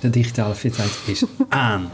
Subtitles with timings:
[0.00, 1.90] De digitale fitheid is aan.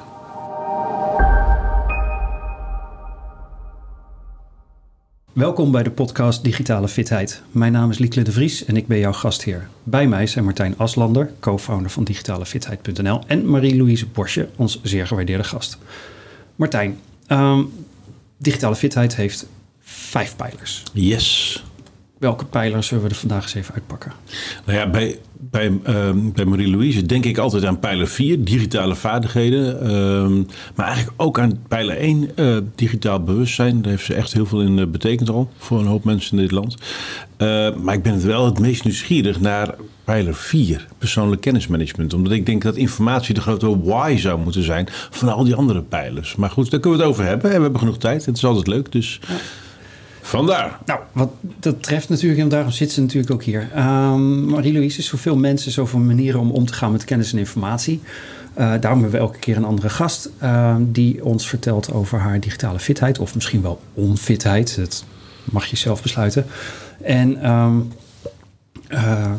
[5.33, 7.43] Welkom bij de podcast Digitale Fitheid.
[7.51, 9.69] Mijn naam is Liekle de Vries en ik ben jouw gastheer.
[9.83, 15.79] Bij mij zijn Martijn Aslander, co-founder van digitalefitheid.nl en Marie-Louise Borsje, ons zeer gewaardeerde gast.
[16.57, 17.63] Martijn, ehm,
[18.39, 19.47] digitale fitheid heeft
[19.81, 20.83] vijf pijlers.
[20.93, 21.65] Yes.
[22.19, 24.13] Welke pijlers zullen we er vandaag eens even uitpakken?
[24.67, 29.81] Nou ja, bij, bij, ehm, bij Marie-Louise denk ik altijd aan pijler 4, digitale vaardigheden.
[29.81, 30.37] Ehm,
[30.75, 33.83] maar eigenlijk ook aan pijler 1, eh, digitaal bewustzijn.
[33.83, 36.43] Daar heeft ze echt heel veel in uh, betekend al voor een hoop mensen in
[36.43, 36.75] dit land.
[37.39, 39.75] Uh, maar ik ben het wel het meest nieuwsgierig naar
[40.05, 42.15] pijler 4, persoonlijk kennismanagement.
[42.15, 45.83] Omdat ik denk dat informatie de grote why zou moeten zijn van al die andere
[45.83, 46.37] pijlers.
[46.37, 47.51] Maar goed, daar kunnen we het over hebben.
[47.51, 48.25] En we hebben genoeg tijd.
[48.27, 49.21] Het is altijd leuk, dus...
[49.29, 49.35] Ja.
[50.27, 50.79] Vandaar.
[50.85, 53.69] Nou, wat dat treft natuurlijk, en daarom zit ze natuurlijk ook hier.
[53.77, 58.01] Um, Marie-Louise is zoveel mensen, zoveel manieren om om te gaan met kennis en informatie.
[58.59, 62.41] Uh, daarom hebben we elke keer een andere gast uh, die ons vertelt over haar
[62.41, 64.77] digitale fitheid, of misschien wel onfitheid.
[64.77, 65.05] Dat
[65.45, 66.47] mag je zelf besluiten.
[67.03, 67.93] En um,
[68.89, 69.33] uh,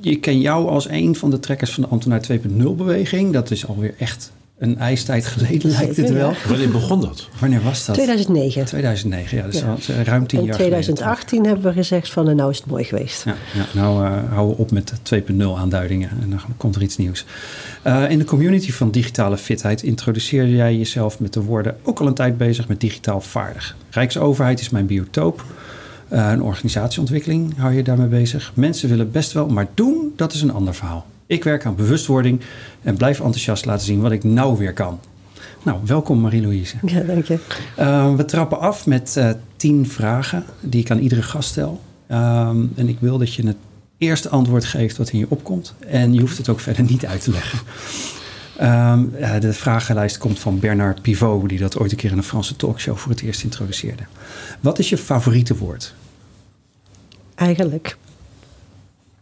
[0.00, 3.32] ik ken jou als een van de trekkers van de Ambtenaar 2.0 beweging.
[3.32, 6.32] Dat is alweer echt een ijstijd geleden lijkt het wel.
[6.48, 7.28] Wanneer begon dat?
[7.38, 7.94] Wanneer was dat?
[7.94, 8.64] 2009.
[8.64, 9.44] 2009, ja.
[9.44, 10.02] Dus ja.
[10.02, 13.24] ruim tien in jaar 2018 hebben we gezegd van nou is het mooi geweest.
[13.24, 16.96] Ja, ja nou uh, houden we op met 2.0 aanduidingen en dan komt er iets
[16.96, 17.24] nieuws.
[17.86, 22.06] Uh, in de community van digitale fitheid introduceerde jij jezelf met de woorden ook al
[22.06, 23.76] een tijd bezig met digitaal vaardig.
[23.90, 25.44] Rijksoverheid is mijn biotoop.
[26.12, 28.52] Uh, een organisatieontwikkeling hou je daarmee bezig.
[28.54, 31.06] Mensen willen best wel, maar doen, dat is een ander verhaal.
[31.26, 32.40] Ik werk aan bewustwording
[32.82, 35.00] en blijf enthousiast laten zien wat ik nou weer kan.
[35.62, 36.76] Nou, welkom Marie-Louise.
[36.86, 37.38] Ja, dank je.
[37.78, 41.80] Uh, we trappen af met uh, tien vragen die ik aan iedere gast stel.
[42.10, 43.56] Um, en ik wil dat je het
[43.98, 45.74] eerste antwoord geeft wat in je opkomt.
[45.78, 47.58] En je hoeft het ook verder niet uit te leggen.
[48.60, 52.22] Um, uh, de vragenlijst komt van Bernard Pivot, die dat ooit een keer in een
[52.22, 54.02] Franse talkshow voor het eerst introduceerde.
[54.60, 55.94] Wat is je favoriete woord?
[57.34, 57.96] Eigenlijk.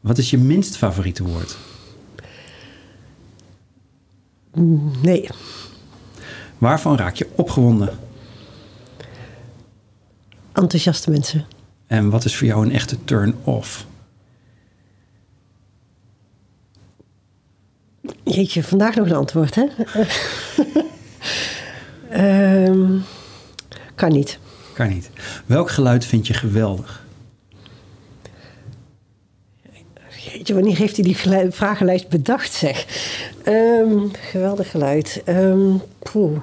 [0.00, 1.56] Wat is je minst favoriete woord?
[5.02, 5.28] Nee.
[6.58, 7.98] Waarvan raak je opgewonden?
[10.52, 11.46] Enthousiaste mensen.
[11.86, 13.86] En wat is voor jou een echte turn-off?
[18.24, 19.66] Jeetje, vandaag nog een antwoord, hè?
[22.66, 23.02] um,
[23.94, 24.38] kan niet.
[24.72, 25.10] Kan niet.
[25.46, 27.03] Welk geluid vind je geweldig?
[30.34, 31.16] Jeetje, wanneer heeft hij die
[31.50, 32.86] vragenlijst bedacht, zeg?
[33.48, 35.22] Um, geweldig geluid.
[35.28, 36.38] Um, poeh.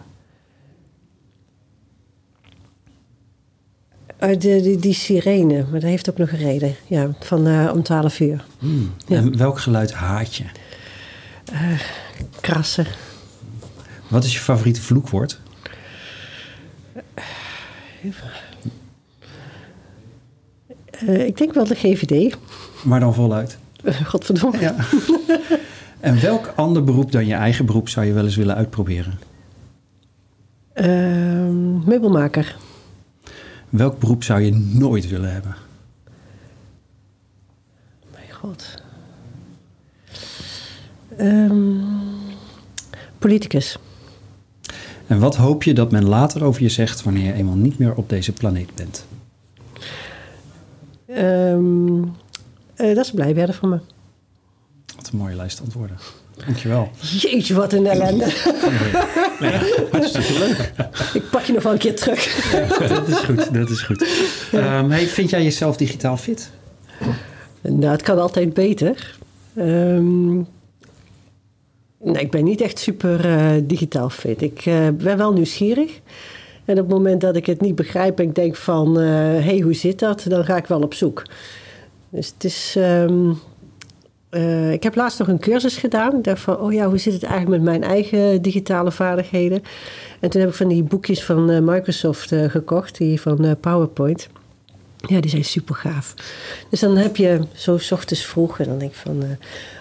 [4.20, 6.76] Uh, de, die, die sirene, maar dat heeft ook nog een reden.
[6.88, 8.46] Ja, van uh, om 12 uur.
[8.60, 8.94] Hmm.
[9.08, 9.18] Ja.
[9.18, 10.44] En welk geluid haat je?
[11.54, 11.80] Uh,
[12.40, 12.86] krassen.
[14.08, 15.40] Wat is je favoriete vloekwoord?
[21.02, 22.38] ik denk wel de GVD.
[22.84, 23.58] Maar dan voluit?
[24.12, 24.60] Godverdomme.
[24.60, 24.76] Ja.
[26.00, 29.20] En welk ander beroep dan je eigen beroep zou je wel eens willen uitproberen?
[30.76, 32.56] Uh, meubelmaker.
[33.70, 35.56] Welk beroep zou je nooit willen hebben?
[38.12, 38.84] Mijn god.
[41.20, 41.84] Um,
[43.18, 43.78] politicus.
[45.08, 47.96] En wat hoop je dat men later over je zegt wanneer je eenmaal niet meer
[47.96, 49.06] op deze planeet bent?
[51.08, 52.16] Um,
[52.82, 53.80] uh, dat is blij werden van me.
[54.96, 55.98] Wat een mooie lijst antwoorden.
[56.46, 56.90] Dankjewel.
[57.02, 58.26] Jeetje, wat een ellende.
[59.40, 59.60] Nee,
[59.92, 60.72] hartstikke leuk.
[61.14, 62.52] Ik pak je nog wel een keer terug.
[62.52, 64.08] Ja, dat is goed, dat is goed.
[64.54, 66.52] Um, hey, vind jij jezelf digitaal fit?
[67.62, 69.18] Nou, het kan altijd beter.
[69.58, 70.48] Um,
[72.00, 74.42] nee, ik ben niet echt super uh, digitaal fit.
[74.42, 76.00] Ik uh, ben wel nieuwsgierig.
[76.66, 78.98] En op het moment dat ik het niet begrijp en ik denk van...
[78.98, 80.26] hé, uh, hey, hoe zit dat?
[80.28, 81.24] Dan ga ik wel op zoek.
[82.12, 82.76] Dus het is...
[82.78, 83.40] Um,
[84.32, 86.18] uh, ik heb laatst nog een cursus gedaan.
[86.18, 89.64] Ik dacht van, oh ja, hoe zit het eigenlijk met mijn eigen digitale vaardigheden?
[90.20, 94.28] En toen heb ik van die boekjes van uh, Microsoft uh, gekocht, die van PowerPoint.
[95.08, 96.14] Ja, die zijn super gaaf.
[96.70, 99.24] Dus dan heb je zo s ochtends vroeg en dan denk ik van...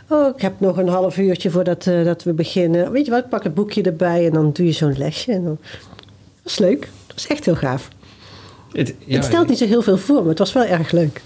[0.08, 2.92] oh, ik heb nog een half uurtje voordat dat we beginnen.
[2.92, 5.32] Weet je wat, ik pak het boekje erbij en dan doe je zo'n lesje.
[5.32, 5.58] En dan...
[6.42, 6.88] Dat is leuk.
[7.06, 7.88] Dat is echt heel gaaf.
[8.72, 11.22] Het, ja, het stelt niet zo heel veel voor, maar het was wel erg leuk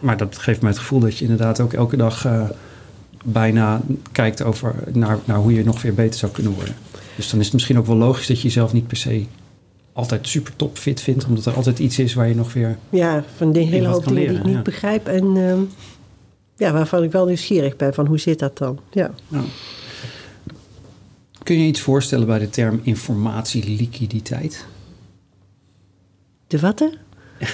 [0.00, 2.48] maar dat geeft mij het gevoel dat je inderdaad ook elke dag uh,
[3.24, 3.80] bijna
[4.12, 6.74] kijkt over naar, naar hoe je nog weer beter zou kunnen worden.
[7.16, 9.24] Dus dan is het misschien ook wel logisch dat je jezelf niet per se
[9.92, 12.78] altijd super top fit vindt, omdat er altijd iets is waar je nog weer.
[12.90, 14.62] Ja, van die hele hoop dingen die ik niet ja.
[14.62, 15.06] begrijp.
[15.06, 15.54] En uh,
[16.56, 18.78] ja, waarvan ik wel nieuwsgierig ben van hoe zit dat dan?
[18.90, 19.10] Ja.
[19.28, 19.44] Nou.
[21.42, 24.66] Kun je iets voorstellen bij de term informatieliquiditeit?
[26.46, 26.88] De wat?
[27.40, 27.46] hè?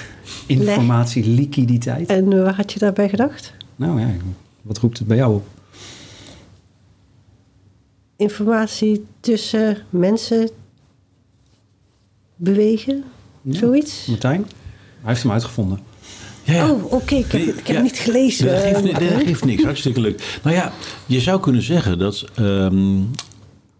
[0.47, 2.09] Informatieliquiditeit.
[2.09, 3.53] En eh, waar had je daarbij gedacht?
[3.75, 4.07] Nou ja,
[4.61, 5.47] wat roept het bij jou op?
[8.15, 10.49] Informatie tussen mensen
[12.35, 13.03] bewegen,
[13.41, 13.57] Ja.
[13.57, 14.05] zoiets?
[14.05, 14.45] Martijn?
[15.01, 15.79] Hij heeft hem uitgevonden.
[16.43, 16.71] Ja, ja.
[16.71, 17.81] Oh, oké, ik heb, Nee, ik heb ja.
[17.81, 18.45] niet gelezen.
[18.47, 20.39] Dat geeft, eh, dat geeft niks, hartstikke leuk.
[20.43, 20.73] Nou ja,
[21.05, 22.97] je zou kunnen zeggen dat ehm,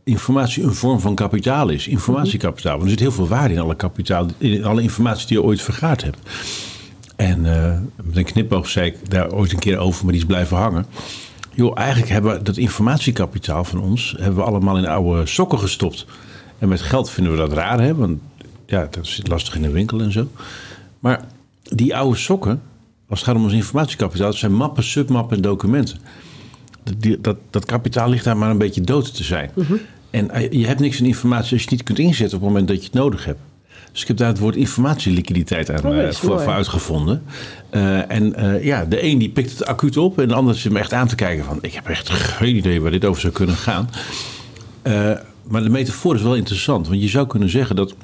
[0.06, 1.88] informatie een vorm van kapitaal is.
[1.88, 2.72] Informatiekapitaal.
[2.72, 5.62] Want er zit heel veel waarde in alle kapitaal, in alle informatie die je ooit
[5.62, 6.18] vergaard hebt.
[7.16, 10.28] En eh, met een knipoog zei ik daar ooit een keer over, maar die is
[10.28, 10.86] blijven hangen.
[11.52, 16.06] Joh, eigenlijk hebben we dat informatiekapitaal van ons hebben we allemaal in oude sokken gestopt.
[16.58, 17.96] En met geld vinden we dat raar, hè?
[17.96, 18.20] Want
[18.66, 20.28] ja, dat zit lastig in de winkel en zo.
[21.00, 21.26] Maar
[21.62, 22.62] die oude sokken,
[23.10, 25.98] als het gaat om ons informatiekapitaal, dat zijn mappen, submappen en documenten.
[26.84, 29.52] Dat, dat, dat kapitaal ligt daar maar een beetje dood te zijn.
[30.16, 32.52] En eh, je hebt niks aan informatie als je het niet kunt inzetten op het
[32.52, 33.40] moment dat je het nodig hebt.
[33.92, 37.24] Dus ik heb daar het woord informatieliquiditeit aan, Oh, eh, voor, voor uitgevonden.
[37.70, 40.80] Eh, en ja, de een die pikt het acuut op en de ander zit me
[40.80, 41.58] echt aan te kijken van...
[41.62, 43.90] ik heb echt geen idee waar dit over zou kunnen gaan.
[45.48, 46.88] Maar de metafoor is wel interessant.
[46.88, 47.96] Want je zou kunnen zeggen dat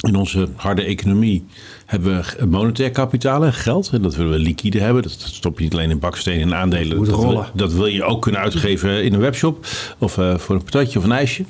[0.00, 1.44] in onze harde economie
[1.86, 3.90] hebben we monetair kapitaal en geld.
[3.92, 5.02] En dat willen we liquide hebben.
[5.02, 6.96] Dat stop je niet alleen in bakstenen en aandelen.
[6.96, 7.46] Moet dat, wil, rollen.
[7.54, 9.66] dat wil je ook kunnen uitgeven in een webshop.
[9.98, 11.44] Of eh, voor een patatje of een ijsje.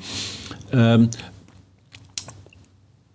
[0.71, 1.07] Ehm,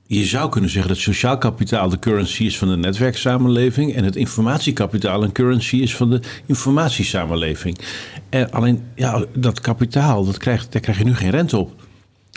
[0.07, 3.95] je zou kunnen zeggen dat sociaal kapitaal de currency is van de netwerksamenleving.
[3.95, 7.77] En het informatiekapitaal een currency is van de informatiesamenleving.
[8.29, 11.84] En alleen ja, dat kapitaal, dat krijgt, daar krijg je nu geen rente op.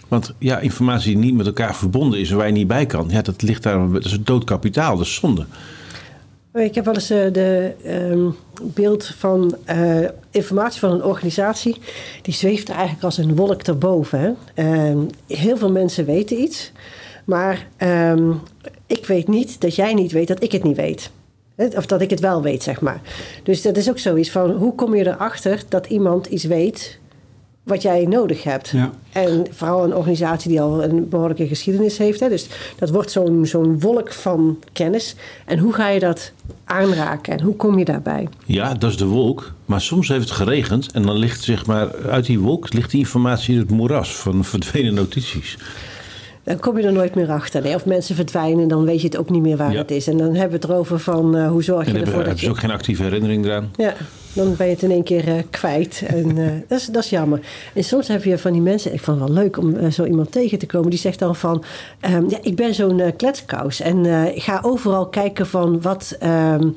[0.08, 3.22] Want ja, informatie die niet met elkaar verbonden is waar je niet bij kan, ja,
[3.22, 5.46] dat ligt daar, dat is een dood kapitaal, dat is zonde.
[6.54, 8.30] Ik heb wel eens eh, de ehm,
[8.62, 11.76] beeld van eh, informatie van een organisatie.
[12.22, 14.20] Die zweeft eigenlijk als een wolk erboven.
[14.20, 14.32] Hè?
[14.54, 16.72] Ehm, heel veel mensen weten iets.
[17.24, 18.32] Maar ehm,
[18.86, 21.10] ik weet niet dat jij niet weet dat ik het niet weet.
[21.76, 23.00] Of dat ik het wel weet, zeg maar.
[23.42, 24.50] Dus dat is ook zoiets van...
[24.50, 26.98] hoe kom je erachter dat iemand iets weet
[27.68, 28.68] wat jij nodig hebt?
[28.68, 28.90] Ja.
[29.12, 32.20] En vooral een organisatie die al een behoorlijke geschiedenis heeft.
[32.20, 32.28] Hè?
[32.28, 32.46] Dus
[32.78, 35.14] dat wordt zo'n zo'n wolk van kennis.
[35.44, 36.32] En hoe ga je dat
[36.64, 38.28] aanraken en hoe kom je daarbij?
[38.44, 39.52] Ja, dat is de wolk.
[39.64, 43.00] Maar soms heeft het geregend en dan ligt zeg maar uit die wolk ligt die
[43.00, 45.58] informatie in het moeras van verdwenen notities.
[46.44, 47.62] Dan kom je er nooit meer achter.
[47.62, 49.78] Nee, of mensen verdwijnen en dan weet je het ook niet meer waar Ja.
[49.78, 50.06] het is.
[50.06, 52.38] En dan hebben we het erover van eh, hoe zorg En je ervoor hebben dat
[52.38, 52.50] ze je...
[52.50, 53.70] ook geen actieve herinnering eraan.
[53.76, 53.94] Ja,
[54.38, 56.02] dan ben je het in één keer eh, kwijt.
[56.06, 57.40] En eh, dat, is, dat is jammer.
[57.74, 58.92] En soms heb je van die mensen...
[58.92, 60.90] Ik vond het wel leuk om eh, zo iemand tegen te komen.
[60.90, 61.64] Die zegt dan van...
[62.00, 63.80] ehm, ja, ik ben zo'n kletskous.
[63.80, 66.16] En ik ga overal kijken van wat...
[66.18, 66.68] ehm,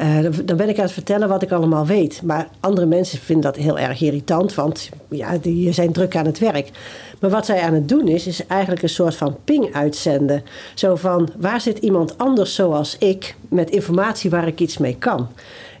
[0.00, 2.22] eh, dan ben ik aan het vertellen wat ik allemaal weet.
[2.22, 4.54] Maar andere mensen vinden dat heel erg irritant.
[4.54, 6.70] Want ja, die zijn druk aan het werk.
[7.18, 8.26] Maar wat zij aan het doen is...
[8.26, 10.42] is eigenlijk een soort van ping uitzenden.
[10.74, 13.34] Zo van, waar zit iemand anders zoals ik...
[13.48, 15.28] met informatie waar ik iets mee kan?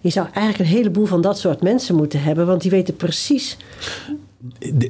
[0.00, 3.56] Je zou eigenlijk een heleboel van dat soort mensen moeten hebben, want die weten precies.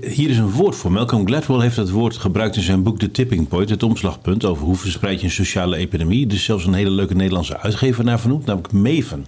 [0.00, 0.92] Hier is een woord voor.
[0.92, 4.64] Malcolm Gladwell heeft dat woord gebruikt in zijn boek The Tipping Point, het omslagpunt over
[4.64, 6.26] hoe verspreid je een sociale epidemie.
[6.26, 9.26] Er is zelfs een hele leuke Nederlandse uitgever naar vernoemd, namelijk Maven.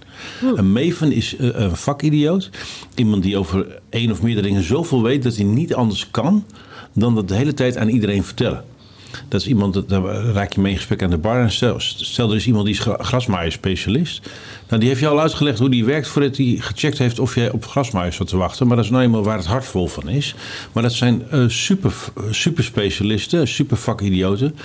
[0.55, 2.49] Een Maven is eh, een vakidioot.
[2.95, 6.45] Iemand die over één of meerdere dingen zoveel weet dat hij niet anders kan
[6.93, 8.63] dan dat de hele tijd aan iedereen vertellen.
[9.27, 11.41] Dat is iemand, dat- daar raak je mee in gesprek aan de bar.
[11.41, 14.29] En stel, stel er is iemand die is gra- grasmaaier-specialist.
[14.67, 17.51] Nou, die heeft je al uitgelegd hoe die werkt voordat hij gecheckt heeft of jij
[17.51, 18.67] op grasmaaiers zat te wachten.
[18.67, 20.35] Maar dat is nou eenmaal waar het hart vol van is.
[20.71, 21.93] Maar dat zijn eh, super,
[22.31, 24.55] super specialisten, super vakidioten.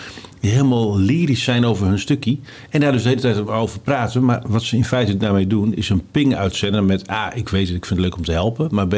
[0.40, 2.37] Die helemaal lyrisch zijn over hun stukje.
[2.71, 4.25] En daar dus de hele tijd over praten.
[4.25, 7.11] Maar wat ze in feite daarmee doen, is een ping uitzenden met...
[7.11, 8.69] A, ik weet het, ik vind het leuk om te helpen.
[8.71, 8.95] Maar B,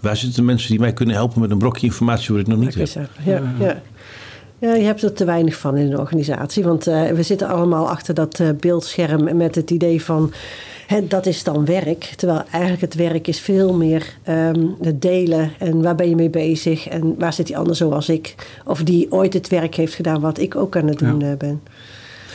[0.00, 2.58] waar zitten de mensen die mij kunnen helpen met een brokje informatie waar ik nog
[2.58, 2.86] niet heb?
[3.24, 3.32] Ja,
[3.66, 3.82] ja.
[4.58, 6.64] Ja, je hebt er te weinig van in een organisatie.
[6.64, 10.32] Want eh, we zitten allemaal achter dat eh, beeldscherm met het idee van.
[10.86, 12.12] Hè, dat is dan werk.
[12.16, 15.50] Terwijl eigenlijk het werk is veel meer ehm, het delen.
[15.58, 16.88] En waar ben je mee bezig?
[16.88, 18.34] En waar zit die ander zoals ik?
[18.64, 21.30] Of die ooit het werk heeft gedaan wat ik ook aan het doen Ja.
[21.30, 21.60] eh, ben.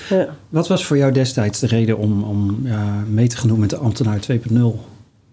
[0.09, 0.35] Ja.
[0.49, 3.69] Wat was voor jou destijds de reden om, om ja, mee te gaan doen met
[3.69, 4.35] de ambtenaar 2.0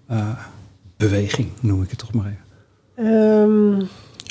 [0.06, 0.28] eh,
[0.96, 2.44] beweging, noem ik het toch maar even?
[3.10, 3.84] Ehm,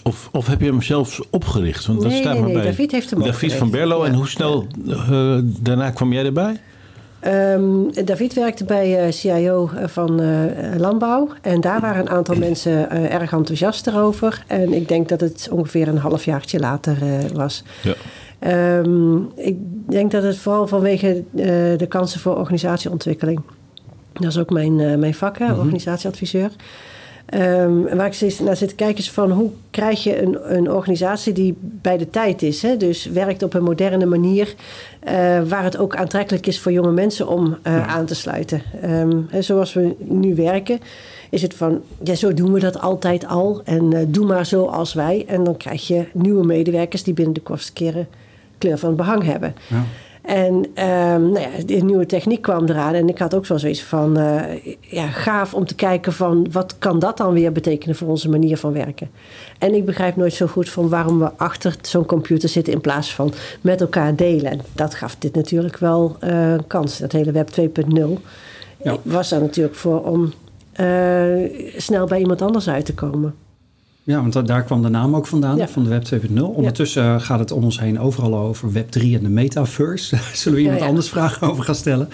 [0.08, 1.86] Of, of heb je hem zelfs opgericht?
[1.86, 2.66] Want dat staat nee, maar nee, bij.
[2.66, 3.58] David heeft hem David opgericht.
[3.58, 4.04] van Berlo.
[4.04, 6.60] En hoe snel eh, daarna kwam jij erbij?
[7.20, 11.30] Ehm, David werkte bij eh, CIO van eh, Landbouw.
[11.42, 14.44] En daar waren een aantal mensen erg enthousiast erover.
[14.48, 16.98] En ik denk dat het ongeveer een halfjaartje later
[17.34, 17.64] was.
[17.84, 17.94] Ja.
[18.40, 19.58] Ehm, ik
[19.90, 21.24] denk dat het vooral vanwege
[21.78, 23.42] de kansen voor organisatieontwikkeling.
[24.14, 26.52] Dat is ook mijn, mijn vak, hè, organisatieadviseur.
[27.34, 30.72] Um, waar ik steeds naar zit te kijken is van hoe krijg je een, een
[30.72, 32.62] organisatie die bij de tijd is.
[32.62, 32.78] Hè?
[32.78, 34.56] Dus werkt op een moderne manier
[35.08, 37.86] uh, waar het ook aantrekkelijk is voor jonge mensen om uh, ja.
[37.86, 38.62] aan te sluiten.
[38.84, 40.80] Um, hè, zoals we nu werken
[41.30, 44.66] is het van, ja zo doen we dat altijd al en uh, doe maar zo
[44.66, 45.26] als wij.
[45.28, 48.08] En dan krijg je nieuwe medewerkers die binnen de kortste keren
[48.58, 49.56] kleur van het behang hebben.
[49.68, 49.84] Ja.
[50.26, 52.94] En um, nou ja, de nieuwe techniek kwam eraan.
[52.94, 54.20] En ik had ook wel zoiets van...
[54.20, 54.42] Uh,
[54.80, 56.48] ja, gaaf om te kijken van...
[56.52, 59.10] wat kan dat dan weer betekenen voor onze manier van werken.
[59.60, 62.74] En ik begrijp nooit zo goed van waarom we achter zo'n computer zitten...
[62.74, 64.52] in plaats van met elkaar delen.
[64.52, 66.98] En dat gaf dit natuurlijk wel uh, kans.
[66.98, 68.22] Dat hele Web 2.0
[68.84, 68.98] ja.
[69.02, 70.34] was er natuurlijk voor om
[70.80, 73.36] uh, snel bij iemand anders uit te komen.
[74.06, 75.68] Ja, want daar kwam de naam ook vandaan, ja.
[75.68, 76.42] van de Web 2.0.
[76.42, 77.20] Ondertussen ja.
[77.20, 80.18] gaat het om ons heen overal over Web 3 en de metaverse.
[80.34, 82.10] Zullen we iemand ja, anders vragen over gaan stellen?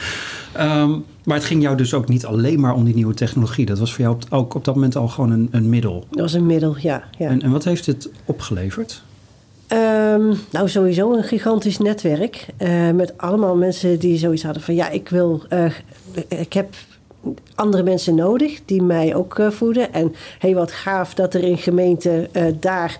[0.60, 3.66] Um, maar het ging jou dus ook niet alleen maar om die nieuwe technologie.
[3.66, 6.06] Dat was voor jou ook op dat moment al gewoon een, een middel.
[6.10, 7.04] Dat was een middel, ja.
[7.18, 9.04] En, en wat heeft het opgeleverd?
[9.68, 12.46] Um, nou, sowieso een gigantisch netwerk.
[12.60, 14.76] Uh, met allemaal mensen die zoiets hadden van...
[14.76, 15.44] ja, ik wil...
[15.54, 15.72] Uh,
[16.28, 16.76] ik heb
[17.56, 19.94] andere mensen nodig die mij ook uh, voeden.
[19.94, 22.98] En hey, wat gaaf dat er in gemeente uh, daar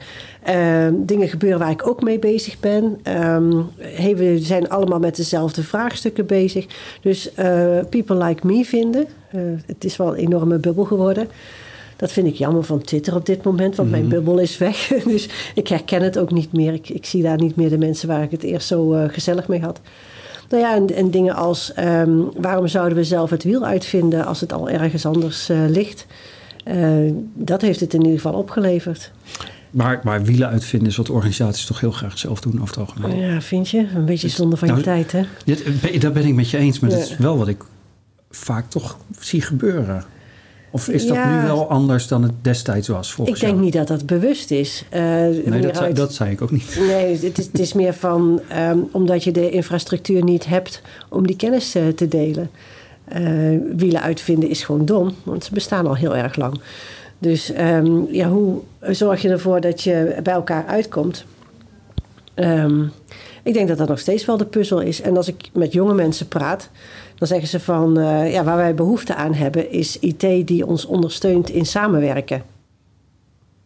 [0.50, 3.00] uh, dingen gebeuren waar ik ook mee bezig ben.
[3.18, 6.66] Um, hey, we zijn allemaal met dezelfde vraagstukken bezig.
[7.02, 7.32] Dus
[7.90, 9.06] people like me vinden.
[9.66, 11.28] het is wel een enorme bubbel geworden.
[11.96, 14.08] Dat vind ik jammer van Twitter op dit moment, want mm -hmm.
[14.08, 14.88] mijn bubbel is weg.
[15.14, 16.74] dus ik herken het ook niet meer.
[16.74, 19.60] Ik, ik, zie daar niet meer de mensen waar ik het eerst zo gezellig mee
[19.60, 19.80] had.
[20.52, 24.42] Nou ja, en, en dingen als um, waarom zouden we zelf het wiel uitvinden als
[24.42, 26.06] het al ergens anders uh, ligt?
[26.68, 29.12] Uh, dat heeft het in ieder geval opgeleverd.
[29.72, 33.20] Maar, maar wielen uitvinden is wat organisaties toch heel graag zelf doen over het algemeen.
[33.20, 33.88] Ja, vind je?
[33.96, 35.26] Een beetje zonde van nou, je tijd, hè?
[36.00, 36.96] Dat ben ik met je eens, maar ja.
[36.96, 37.64] dat is wel wat ik
[38.30, 40.04] vaak toch zie gebeuren.
[40.72, 43.12] Of is dat ja, nu wel anders dan het destijds was?
[43.12, 43.60] Ik denk jou?
[43.60, 44.86] niet dat dat bewust is.
[44.94, 46.78] Uh, nee, dat zei, dat zei, ik ook niet.
[46.88, 51.28] Nee, het is, het is meer van um, omdat je de infrastructuur niet hebt om
[51.28, 52.50] die kennis uh, te delen.
[53.18, 56.62] Uh, wielen uitvinden is gewoon dom, want ze bestaan al heel erg lang.
[57.20, 61.26] Dus um, ja, hoe zorg je ervoor dat je bij elkaar uitkomt?
[62.36, 62.92] Um,
[63.44, 65.02] ik denk dat dat nog steeds wel de puzzel is.
[65.02, 66.70] En als ik met jonge mensen praat,
[67.22, 70.86] dan zeggen ze van uh, ja, waar wij behoefte aan hebben, is IT die ons
[70.86, 72.44] ondersteunt in samenwerken.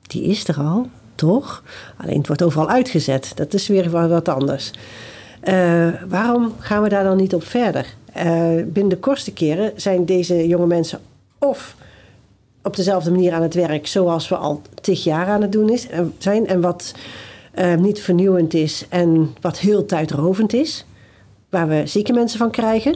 [0.02, 1.64] Die is er al, toch?
[1.98, 3.32] Alleen het wordt overal uitgezet.
[3.36, 4.72] Dat is weer wat anders.
[5.44, 7.94] Uh, waarom gaan we daar dan niet op verder?
[8.18, 8.24] Uh,
[8.66, 11.00] binnen de kortste keren zijn deze jonge mensen
[11.40, 11.76] of
[12.64, 15.88] op dezelfde manier aan het werk zoals we al tig jaar aan het doen is,
[16.18, 16.48] zijn.
[16.48, 16.94] En wat
[17.78, 20.86] niet vernieuwend is en wat heel tijdrovend is.
[21.50, 22.96] Waar we zieke mensen van krijgen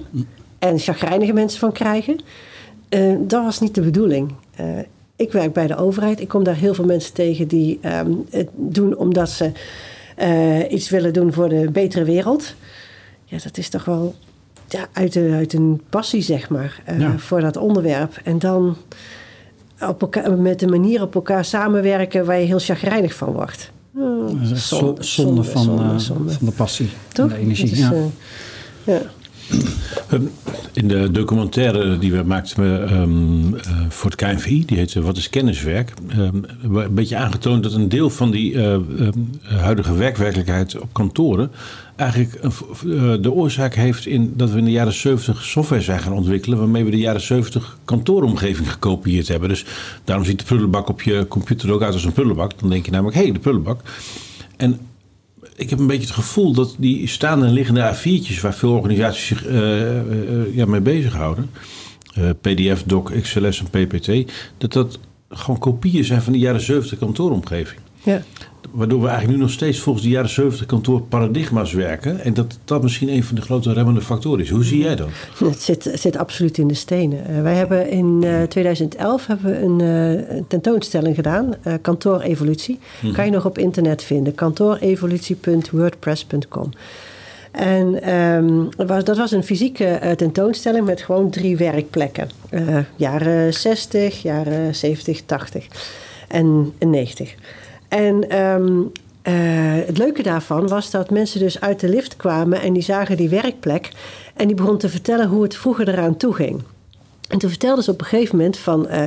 [0.59, 2.19] en chagrijnige mensen van krijgen.
[2.89, 4.33] Uh, dat was niet de bedoeling.
[4.59, 4.65] Uh,
[5.15, 6.19] ik werk bij de overheid.
[6.19, 9.51] Ik kom daar heel veel mensen tegen die um, het doen omdat ze
[10.69, 12.53] iets willen doen voor de betere wereld.
[13.25, 14.15] Ja, dat is toch wel
[14.67, 17.17] ja, uit, de, uit een passie, zeg maar, ja.
[17.17, 18.19] voor dat onderwerp.
[18.23, 18.77] En dan
[19.87, 23.71] op elkaar, met de manier op elkaar samenwerken waar je heel chagrijnig van wordt.
[24.51, 27.31] Is zonde, zonde, van, zonde, van de passie Toch?
[27.31, 27.85] en de energie.
[28.83, 29.01] Ja.
[30.73, 35.29] In de documentaire die we maakten um, uh, voor het KNVI, die heet Wat is
[35.29, 41.51] kenniswerk, um, een beetje aangetoond dat een deel van die um, huidige werkwerkelijkheid op kantoren
[41.99, 42.41] eigenlijk
[43.23, 46.83] de oorzaak heeft in dat we in de jaren 70 software zijn gaan ontwikkelen waarmee
[46.83, 49.49] we de jaren 70 kantooromgeving gekopieerd hebben.
[49.49, 49.65] Dus
[50.03, 52.59] daarom ziet de prullenbak op je computer ook uit als een prullenbak.
[52.59, 53.81] Dan denk je namelijk, hé, hey, de prullenbak.
[54.57, 54.79] En
[55.59, 58.41] ik heb een beetje het gevoel dat die staande en liggende A4'tjes...
[58.41, 61.49] waar veel organisaties zich uh, uh, ja, mee bezighouden...
[62.17, 64.31] Uh, PDF, Doc, XLS en PPT...
[64.57, 64.99] dat dat
[65.29, 67.79] gewoon kopieën zijn van de jaren 70 kantooromgeving.
[68.03, 68.21] Ja.
[68.71, 72.19] Waardoor we eigenlijk nu nog steeds volgens de jaren 70 kantoorparadigma's werken.
[72.19, 74.49] En dat dat misschien een van de grote remmende factoren is.
[74.49, 75.07] Hoe zie jij dat?
[75.37, 77.23] Het zit, zit absoluut in de stenen.
[77.29, 79.79] Uh, wij hebben in uh, 2011 hebben we een,
[80.35, 81.55] een tentoonstelling gedaan.
[81.81, 82.79] Kantoorevolutie.
[82.99, 83.13] Hmm.
[83.13, 84.35] Kan je nog op internet vinden.
[84.35, 86.71] Kantoorevolutie.wordpress.com.
[87.51, 88.69] En um,
[89.03, 92.29] dat was een fysieke uh, tentoonstelling met gewoon drie werkplekken.
[92.51, 95.67] Uh, jaren 60, jaren 70, 80
[96.27, 97.35] en 90.
[97.89, 98.91] En um,
[99.23, 99.33] uh,
[99.85, 103.29] het leuke daarvan was dat mensen dus uit de lift kwamen en die zagen die
[103.29, 103.91] werkplek
[104.35, 106.63] en die begon te vertellen hoe het vroeger eraan toe ging.
[107.27, 109.03] En toen vertelden ze op een gegeven moment van uh,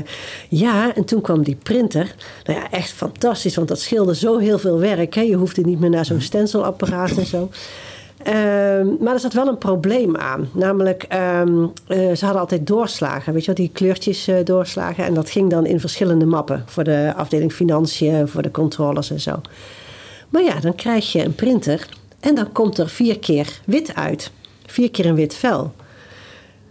[0.48, 2.14] ja, en toen kwam die printer.
[2.44, 5.14] Nou ja, echt fantastisch, want dat scheelde zo heel veel werk.
[5.14, 5.20] Hè?
[5.20, 7.50] Je hoefde niet meer naar zo'n stencilapparaat en zo.
[8.24, 10.48] Ehm, maar er zat wel een probleem aan.
[10.52, 13.32] Namelijk, ehm, eh, ze hadden altijd doorslagen.
[13.32, 15.04] Weet je wel, die kleurtjes eh, doorslagen.
[15.04, 16.64] En dat ging dan in verschillende mappen.
[16.66, 19.40] Voor de afdeling financiën, voor de controllers en zo.
[20.28, 21.88] Maar ja, dan krijg je een printer.
[22.20, 24.30] En dan komt er vier keer wit uit.
[24.66, 25.72] Vier keer een wit vel.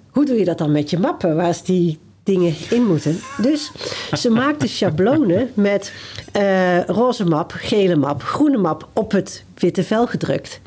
[0.10, 1.36] Hoe doe je dat dan met je mappen?
[1.36, 3.20] Waar is die dingen in moeten.
[3.42, 3.72] Dus
[4.14, 5.94] ze maakte schablonen met
[6.32, 10.62] eh, roze map, gele map, groene map op het witte vel gedrukt.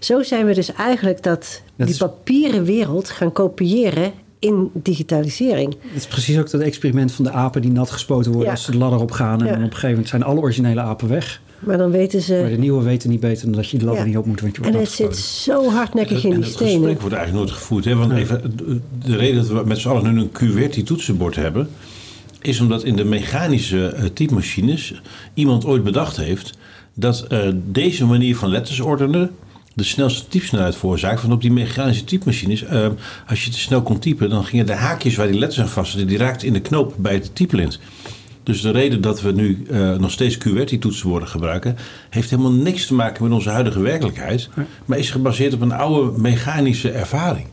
[0.00, 5.74] Zo zijn we dus eigenlijk dat, Dat die is- papieren wereld gaan kopiëren in digitalisering.
[5.80, 8.54] Het is precies ook dat experiment van de apen die nat gespoten worden Ja.
[8.54, 9.40] als ze de ladder opgaan.
[9.40, 9.52] En Ja.
[9.52, 11.40] dan op een gegeven moment zijn alle originele apen weg.
[11.58, 12.38] Maar dan weten ze.
[12.40, 14.08] Maar de nieuwe weten niet beter dan dat je de ladder Ja.
[14.08, 16.50] niet op moet, want je en wordt het zit zo hardnekkig in en die dat
[16.54, 16.72] stenen.
[16.74, 17.84] gesprek wordt eigenlijk nooit gevoerd.
[17.84, 17.94] Hè?
[17.94, 21.68] Want even, de- de reden dat we met z'n allen nu een QWERTY toetsenbord hebben...
[22.40, 25.00] is omdat in de mechanische eh, typemachines
[25.34, 26.52] iemand ooit bedacht heeft...
[26.94, 29.30] dat eh, deze manier van letters ordenen
[29.74, 31.20] de snelste typsnelheid veroorzaakt.
[31.20, 32.88] Want op die mechanische typemachines, eh,
[33.26, 34.30] als je te snel kon typen...
[34.30, 36.08] dan gingen de haakjes waar die letters aan vast zitten...
[36.08, 37.80] die raakten in de knoop bij het typlint.
[38.42, 41.76] Dus de reden dat we nu eh, nog steeds QWERTY-toetsenborden gebruiken...
[42.10, 44.48] heeft helemaal niks te maken met onze huidige werkelijkheid...
[44.84, 47.46] maar is gebaseerd op een oude mechanische ervaring.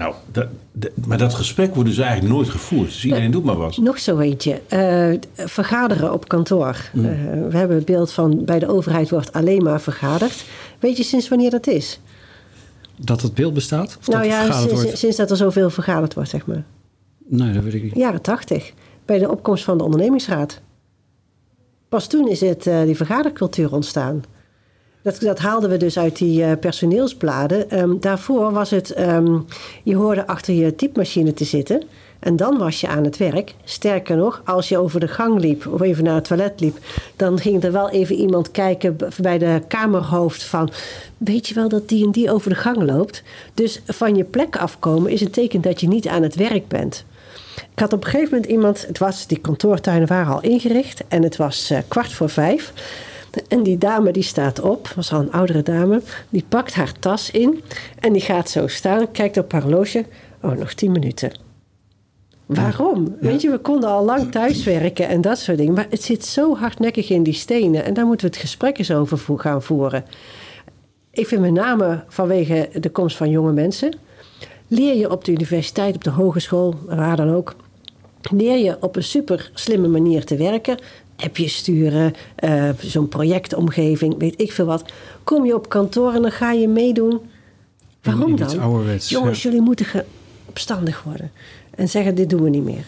[0.00, 2.88] Nou, dat, dat- maar dat gesprek wordt dus eigenlijk nooit gevoerd.
[2.88, 3.76] Dus iedereen doet maar wat.
[3.76, 4.60] Nog zo eentje.
[4.68, 6.90] Eh, vergaderen op kantoor.
[6.92, 7.04] Mm.
[7.04, 7.10] Eh,
[7.50, 10.44] we hebben het beeld van bij de overheid wordt alleen maar vergaderd.
[10.78, 12.00] Weet je sinds wanneer dat is?
[12.96, 13.96] Dat het beeld bestaat?
[13.98, 14.98] Of nou dat ja, sinds, wordt?
[14.98, 16.64] sinds dat er zoveel vergaderd wordt, zeg maar.
[17.26, 17.94] Nee, dat weet ik niet.
[17.94, 18.72] Jaren tachtig.
[19.04, 20.60] Bij de opkomst van de ondernemingsraad.
[21.88, 24.22] Pas toen is het, eh, die vergadercultuur ontstaan.
[25.02, 27.70] Dat, haalden we dus uit die eh, personeelsbladen.
[27.70, 29.38] Ehm, daarvoor was het, ehm,
[29.82, 31.82] je hoorde achter je typemachine te zitten.
[32.18, 33.54] En dan was je aan het werk.
[33.64, 36.78] Sterker nog, als je over de gang liep of even naar het toilet liep,
[37.16, 40.70] dan ging er wel even iemand kijken bij de kamerhoofd van,
[41.16, 43.22] weet je wel dat die en die over de gang loopt?
[43.54, 47.04] Dus van je plek afkomen is een teken dat je niet aan het werk bent.
[47.72, 51.22] Ik had op een gegeven moment iemand, het was, die kantoortuinen waren al ingericht en
[51.22, 52.72] het was eh, kwart voor vijf.
[53.48, 57.30] En die dame die staat op, was al een oudere dame, die pakt haar tas
[57.30, 57.62] in
[57.98, 60.04] en die gaat zo staan, kijkt op haar horloge.
[60.42, 61.32] Oh, nog tien minuten.
[62.46, 63.16] Waarom?
[63.20, 65.74] Weet je, we konden al lang thuiswerken en dat soort dingen.
[65.74, 67.84] Maar het zit zo hardnekkig in die stenen.
[67.84, 70.04] En daar moeten we het gesprek eens over gaan voeren.
[71.10, 73.98] Ik vind met name vanwege de komst van jonge mensen.
[74.68, 77.54] Leer je op de universiteit, op de hogeschool, waar dan ook.
[78.30, 80.78] Leer je op een super slimme manier te werken.
[81.22, 84.92] Appjes sturen, eh, zo'n projectomgeving, weet ik veel wat.
[85.24, 87.20] Kom je op kantoor en dan ga je meedoen.
[88.02, 88.60] Waarom dan?
[88.60, 89.50] ouderwets, Jongens, ja.
[89.50, 90.04] jullie moeten
[90.44, 91.30] opstandig worden.
[91.74, 92.84] En zeggen, dit doen we niet meer.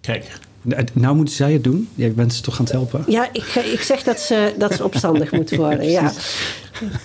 [0.00, 0.38] Kijk,
[0.92, 1.88] Nou moeten zij het doen.
[1.94, 3.04] Jij bent ze toch aan het helpen?
[3.06, 5.90] Ja, ik, ik zeg dat ze, dat ze opstandig moeten worden.
[5.90, 6.12] Ja.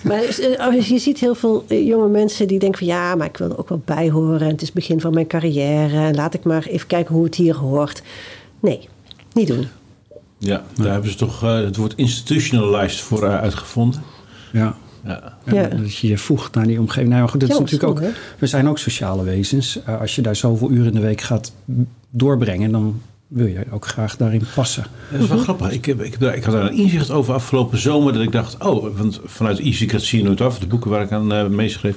[0.02, 2.86] Maar eh, je ziet heel veel eh, jonge mensen die denken van...
[2.86, 4.40] ja, maar ik wil er ook wel bij horen.
[4.40, 5.96] En het is het begin van mijn carrière.
[5.96, 8.02] En laat ik maar even kijken hoe het hier hoort.
[8.60, 8.88] Nee,
[9.32, 9.66] niet doen.
[10.44, 14.02] Ja, daar hebben ze toch eh, het woord institutionalized voor eh, uitgevonden.
[14.52, 14.76] Ja.
[15.04, 15.36] Ja.
[15.68, 17.12] Dat je je voegt naar die omgeving.
[17.12, 18.02] Nou, goed, dat is natuurlijk ook.
[18.38, 19.82] We zijn ook sociale wezens.
[19.84, 21.52] Eh, als je daar zoveel uren in de week gaat
[22.10, 24.86] doorbrengen, dan wil je ook graag daarin passen.
[25.10, 25.70] Dat is wel grappig.
[25.70, 28.12] Ik, heb, ik, ik had daar een inzicht over afgelopen zomer.
[28.12, 31.46] Dat ik dacht, oh, want vanuit Easy Nooit Af, de boeken waar ik aan eh
[31.46, 31.96] meeschreef,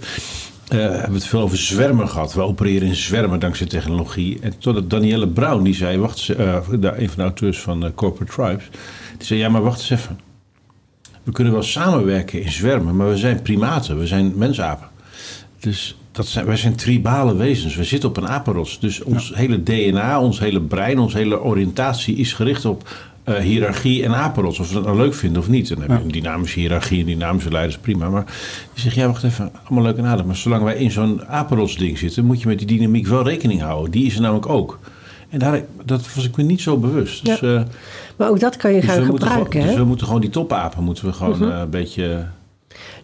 [0.70, 2.34] eh, hebben we het veel over zwermen gehad.
[2.34, 4.38] We opereren in zwermen dankzij technologie.
[4.42, 6.38] En totdat Danielle Brown, die zei, wacht eens,
[6.80, 8.70] de- een van de auteurs van eh, Corporate Tribes,
[9.18, 10.20] die zei, ja, maar wacht eens even.
[11.24, 14.88] We kunnen wel samenwerken in zwermen, maar we zijn primaten, we zijn mensapen.
[15.60, 17.76] Dus dat zijn, wij zijn tribale wezens.
[17.76, 18.80] We zitten op een apenrots.
[18.80, 22.90] Dus ons hele DNA, ons hele brein, onze hele oriëntatie is gericht op
[23.26, 24.60] eh, hiërarchie en apenrots.
[24.60, 25.68] Of we dat nou leuk vinden of niet.
[25.70, 28.10] Dan heb je een dynamische hiërarchie en dynamische leiders, prima.
[28.10, 28.24] Maar
[28.74, 30.26] je zegt, ja, wacht even, allemaal leuk en aardig.
[30.26, 33.92] Maar zolang wij in zo'n apenrotsding zitten, moet je met die dynamiek wel rekening houden.
[33.92, 34.80] Die is er namelijk ook.
[35.30, 37.26] En daar, dat was ik me niet zo bewust.
[37.26, 37.56] Dus, Ja.
[37.56, 37.64] eh,
[38.18, 39.52] Maar ook dat kan je dus gaan gebruiken.
[39.52, 42.26] gewoon, dus we moeten gewoon die topapen moeten we gewoon eh, een beetje...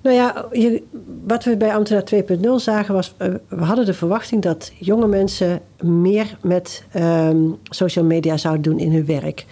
[0.02, 0.84] Nou ja, je,
[1.28, 3.14] wat we bij Ambtenaar 2.0 zagen was...
[3.48, 5.60] we hadden de verwachting dat jonge mensen...
[5.82, 9.46] meer met ehm, social media zouden doen in hun werk.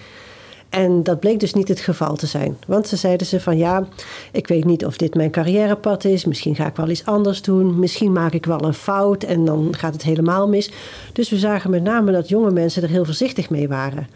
[0.69, 2.57] En dat bleek dus niet het geval te zijn.
[2.67, 3.87] Want ze zeiden ze van ja,
[4.31, 6.25] ik weet niet of dit mijn carrièrepad is.
[6.25, 7.79] Misschien ga ik wel iets anders doen.
[7.79, 10.71] Misschien maak ik wel een fout en dan gaat het helemaal mis.
[11.13, 14.07] Dus we zagen met name dat jonge mensen er heel voorzichtig mee waren.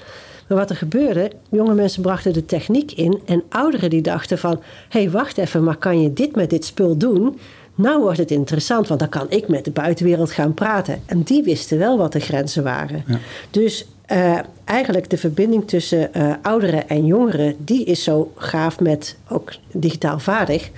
[0.47, 4.61] Maar wat er gebeurde, jonge mensen brachten de techniek in en ouderen die dachten van,
[4.89, 7.39] hé hey, wacht even, maar kan je dit met dit spul doen?
[7.75, 11.01] Nou wordt het interessant, want dan kan ik met de buitenwereld gaan praten.
[11.05, 13.03] En die wisten wel wat de grenzen waren.
[13.07, 13.19] Ja.
[13.49, 19.17] Dus eh, eigenlijk de verbinding tussen eh, ouderen en jongeren, die is zo gaaf met
[19.29, 20.69] ook digitaal vaardig.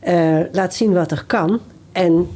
[0.00, 1.60] Eh, laat zien wat er kan
[1.92, 2.28] en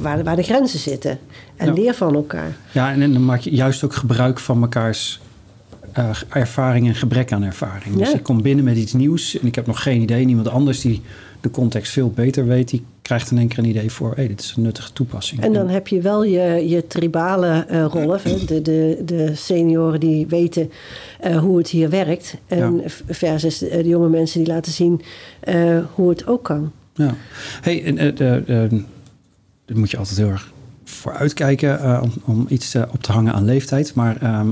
[0.00, 1.18] waar, waar de grenzen zitten.
[1.56, 1.72] En Ja.
[1.72, 2.56] leer van elkaar.
[2.72, 5.20] Ja, en, en dan maak je juist ook gebruik van mekaars
[6.28, 7.96] ervaring en gebrek aan ervaring.
[7.96, 10.24] Dus ik kom binnen met iets nieuws en ik heb nog geen idee.
[10.24, 11.02] Niemand anders die
[11.42, 14.12] de context veel beter weet, die krijgt in één keer een idee voor...
[14.16, 15.40] hé, dit is een nuttige toepassing.
[15.40, 18.20] En dan heb je wel je, je tribale eh, rollen.
[18.46, 20.70] De, de, de senioren die weten
[21.20, 22.36] eh, hoe het hier werkt.
[22.46, 22.82] En Ja.
[23.14, 25.00] versus eh, de jonge mensen die laten zien
[25.94, 26.72] hoe het ook kan.
[26.94, 27.14] Ja.
[27.60, 28.14] Hey, en,
[29.64, 30.52] daar moet je altijd heel erg
[30.84, 33.94] voor uitkijken eh, om, om iets op te hangen aan leeftijd.
[33.94, 34.48] Maar ehm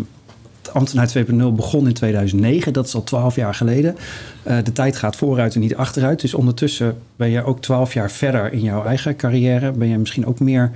[0.72, 3.96] Ambtenaar 2.0 begon in 2009, dat is al 12 jaar geleden.
[4.42, 6.20] Eh, de tijd gaat vooruit en niet achteruit.
[6.20, 9.72] Dus ondertussen ben je ook 12 jaar verder in jouw eigen carrière.
[9.72, 10.70] Ben je misschien ook meer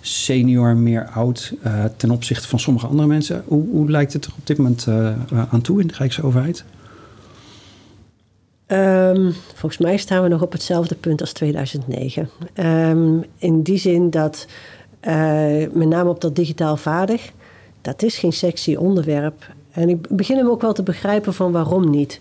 [0.00, 3.42] senior, meer oud eh, ten opzichte van sommige andere mensen.
[3.46, 5.12] Hoe, hoe lijkt het er op dit moment eh,
[5.50, 6.64] aan toe in de Rijksoverheid?
[8.66, 12.28] Ehm, volgens mij staan we nog op hetzelfde punt als 2009.
[12.54, 14.46] Ehm, in die zin dat
[15.72, 17.32] met name op dat digitaal vaardig,
[17.80, 19.54] dat is geen sexy onderwerp.
[19.70, 22.20] En ik begin hem ook wel te begrijpen van waarom niet.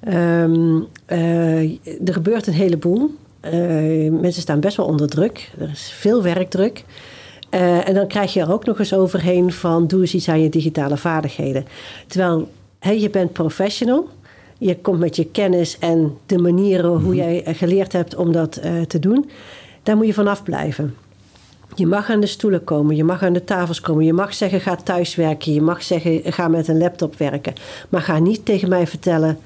[0.00, 3.10] Ehm, eh, er gebeurt een heleboel.
[3.44, 5.50] Eh, mensen staan best wel onder druk.
[5.58, 6.84] Er is veel werkdruk.
[7.50, 10.40] Eh, en dan krijg je er ook nog eens overheen van doe eens iets aan
[10.40, 11.66] je digitale vaardigheden.
[12.06, 12.48] Terwijl
[12.80, 14.08] je bent professional.
[14.58, 18.60] Je komt met je kennis en de manieren hoe jij eh, geleerd hebt om dat
[18.86, 19.30] te doen.
[19.82, 20.94] Daar moet je vanaf blijven.
[21.74, 24.60] Je mag aan de stoelen komen, je mag aan de tafels komen, je mag zeggen
[24.60, 27.54] ga thuiswerken, je mag zeggen ga met een laptop werken.
[27.88, 29.38] Maar ga niet tegen mij vertellen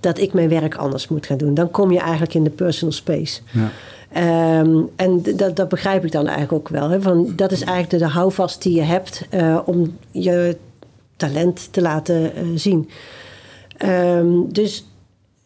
[0.00, 1.54] dat ik mijn werk anders moet gaan doen.
[1.54, 3.40] Dan kom je eigenlijk in de personal space.
[3.50, 3.70] Ja.
[4.12, 6.90] Ehm, en dat, dat begrijp ik dan eigenlijk ook wel.
[6.90, 7.00] Hè?
[7.00, 10.56] Van, dat is eigenlijk de, de houvast die je hebt eh, om je
[11.16, 12.90] talent te laten eh, zien.
[13.76, 14.86] Ehm, dus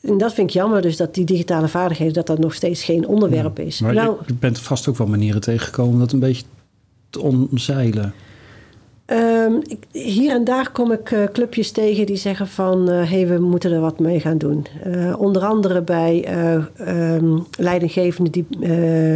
[0.01, 3.07] en dat vind ik jammer, dus dat die digitale vaardigheden, dat dat nog steeds geen
[3.07, 3.81] onderwerp is.
[3.81, 6.45] Maar nou, je, bent vast ook wel manieren tegengekomen om dat een beetje
[7.11, 8.15] te omzeilen.
[9.05, 12.89] Ehm, ik, hier en daar kom ik eh, clubjes tegen die zeggen van...
[12.89, 14.67] hé, hey, we moeten er wat mee gaan doen.
[14.83, 19.15] Eh, onder andere bij eh, ehm, leidinggevenden die eh,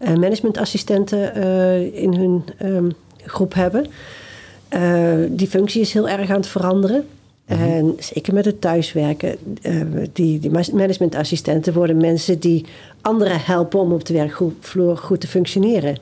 [0.00, 2.90] eh, managementassistenten eh, in hun ehm,
[3.24, 3.86] groep hebben.
[4.68, 7.06] Eh, die functie is heel erg aan het veranderen.
[7.50, 9.36] En zeker met het thuiswerken.
[9.62, 9.74] eh,
[10.12, 12.64] die, die managementassistenten worden mensen die
[13.00, 15.98] anderen helpen om op de werkvloer goed te functioneren.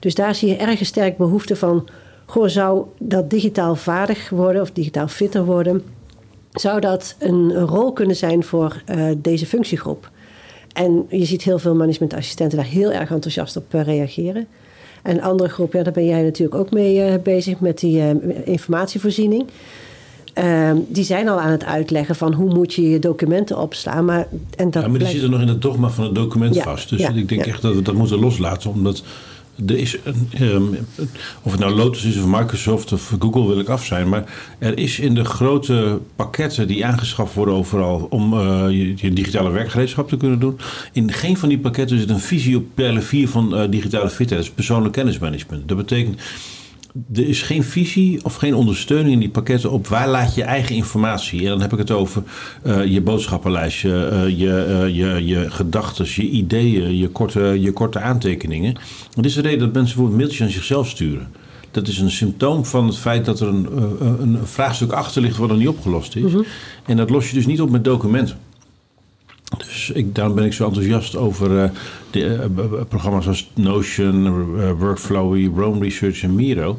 [0.00, 1.88] Dus daar zie je erg sterk behoefte van.
[2.26, 5.82] Goh, zou dat digitaal vaardig worden of digitaal fitter worden?
[6.52, 10.10] Zou dat een, rol kunnen zijn voor eh, deze functiegroep?
[10.72, 14.46] En je ziet heel veel managementassistenten daar heel erg enthousiast op eh, reageren.
[15.02, 18.02] En andere groep, ja, daar ben jij natuurlijk ook mee bezig met die
[18.44, 19.44] informatievoorziening.
[20.32, 24.04] Ehm, die zijn al aan het uitleggen van hoe moet je je documenten opslaan.
[24.04, 26.62] Maar, en dat ja, maar die zitten nog in het dogma van het document Ja,
[26.62, 26.88] vast.
[26.88, 28.70] Dus ja, ik denk echt dat we dat moeten loslaten.
[28.70, 29.02] Omdat
[29.66, 30.62] er is een, ehm,
[31.42, 34.08] of het nou Lotus is of Microsoft of Google wil ik af zijn.
[34.08, 34.24] Maar
[34.58, 39.50] er is in de grote pakketten die aangeschaft worden overal om eh, je, je digitale
[39.50, 40.58] werkgereedschap te kunnen doen.
[40.92, 44.40] In geen van die pakketten zit een visie op pijler 4 van eh, digitale fitheid.
[44.40, 45.68] Dat is persoonlijk kennismanagement.
[45.68, 46.20] Dat betekent
[47.12, 50.74] er is geen visie of geen ondersteuning in die pakketten op waar laat je eigen
[50.74, 51.40] informatie.
[51.40, 52.22] En dan heb ik het over
[52.62, 58.00] eh, je boodschappenlijstje, eh, je, eh, je, je gedachten, je ideeën, je korte, je korte
[58.00, 58.74] aantekeningen.
[59.14, 61.28] Dat is de reden dat mensen bijvoorbeeld mailtjes aan zichzelf sturen.
[61.70, 63.68] Dat is een symptoom van het feit dat er een,
[64.20, 66.32] een vraagstuk achter ligt wat nog niet opgelost is.
[66.86, 68.36] En dat los je dus niet op met documenten.
[69.86, 71.70] Dus ik, daarom ben ik zo enthousiast over eh,
[72.10, 72.44] de, eh,
[72.88, 74.26] programma's als Notion,
[74.60, 76.78] eh, Workflowy, Rome Research en Miro.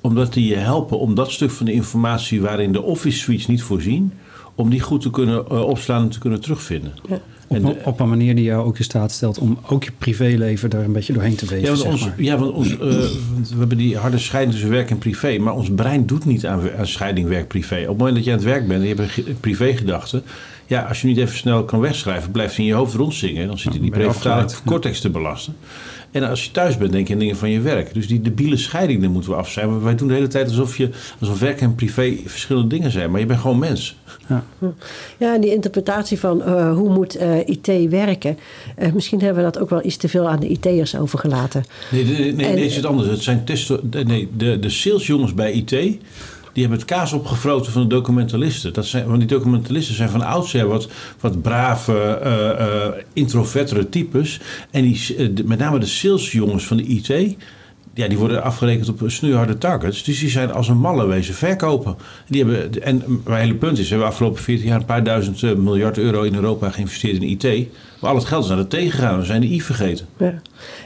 [0.00, 3.62] Omdat die je helpen om dat stuk van de informatie waarin de Office suites niet
[3.62, 4.12] voorzien,
[4.54, 6.92] om die goed te kunnen opslaan en te kunnen terugvinden.
[7.08, 7.20] Ja.
[7.46, 10.70] Op, een- op een manier die jou ook in staat stelt om ook je privéleven
[10.70, 11.60] er een beetje doorheen te weven.
[11.64, 12.14] Ja, want, zeg ons, maar.
[12.22, 15.38] ja, want ons, want we hebben die harde scheiding tussen werk en privé.
[15.38, 17.80] Maar ons brein doet niet aan, aan scheiding werk-privé.
[17.80, 20.22] Op het moment dat je aan het werk bent en je hebt een ge- privégedachte.
[20.70, 23.46] Ja, als je niet even snel kan wegschrijven, blijft hij in je hoofd rondzingen.
[23.46, 25.56] Dan zit hij die je prefrontale cortex te belasten.
[26.10, 27.94] En als je thuis bent, denk je aan dingen van je werk.
[27.94, 29.70] Dus die debiele scheiding, daar moeten we af zijn.
[29.70, 33.10] Maar wij doen de hele tijd alsof, je, alsof werk en privé verschillende dingen zijn.
[33.10, 33.96] Maar je bent gewoon mens.
[34.28, 34.44] Ja.
[35.16, 38.38] Ja, en die interpretatie van eh, hoe moet eh, IT werken.
[38.76, 41.64] eh, misschien hebben we dat ook wel iets te veel aan de IT'ers overgelaten.
[41.90, 43.08] Nee, nee, nee, nee, En- nee, het is het anders.
[43.08, 45.98] Het zijn testo, nee, de, de salesjongens bij IT...
[46.52, 48.72] die hebben het kaas opgefroten van de documentalisten.
[48.72, 50.88] Dat zijn, want die documentalisten zijn van oudsher wat,
[51.20, 54.40] wat brave, eh eh introvertere types.
[54.70, 57.36] En die, eh, met name de salesjongens van de IT...
[57.94, 60.02] ja, die worden afgerekend op snoeiharde targets.
[60.02, 61.96] Dus die zijn als een malle wezen verkopen.
[62.28, 65.58] Die hebben, en mijn hele punt is, we hebben afgelopen 14 jaar een paar duizend
[65.58, 67.68] miljard euro in Europa geïnvesteerd in IT.
[68.00, 69.18] Maar al het geld is naar de tegengegaan.
[69.18, 70.06] We zijn de I vergeten.
[70.16, 70.34] Ja,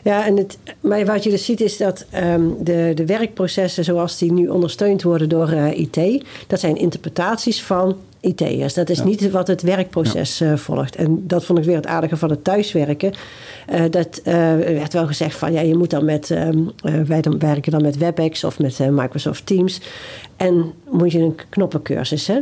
[0.02, 4.18] ja en het, maar wat je dus ziet is dat ehm, de, de werkprocessen zoals
[4.18, 8.74] die nu ondersteund worden door eh, IT, dat zijn interpretaties van IT'ers.
[8.74, 10.96] Dat is niet wat het werkproces eh, volgt.
[10.96, 13.12] En dat vond ik weer het aardige van het thuiswerken.
[13.72, 16.58] Uh, dat werd wel gezegd van ja, je moet dan met, ehm,
[17.06, 19.80] wij dan werken dan met WebEx of met Microsoft Teams.
[20.36, 22.26] En moet je een knoppencursus.
[22.26, 22.38] Hè?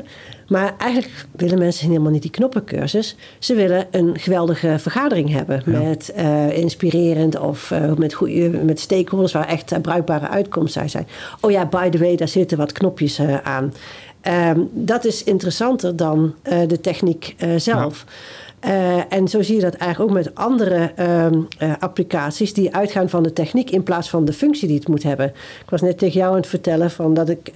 [0.49, 3.17] Maar eigenlijk willen mensen helemaal niet die knoppencursus.
[3.39, 5.63] Ze willen een geweldige vergadering hebben.
[5.67, 11.07] Met uh, inspirerend of uh, met, goede, met stakeholders waar echt uh, bruikbare uitkomsten zijn.
[11.41, 13.75] Oh ja, by the way, daar zitten wat knopjes aan.
[14.57, 16.35] Um, dat is interessanter dan
[16.67, 18.05] de techniek zelf.
[18.07, 18.13] Ja.
[18.67, 23.09] Uh, en zo zie je dat eigenlijk ook met andere uh, uh, applicaties die uitgaan
[23.09, 25.27] van de techniek in plaats van de functie die het moet hebben.
[25.65, 27.51] Ik was net tegen jou aan het vertellen van dat ik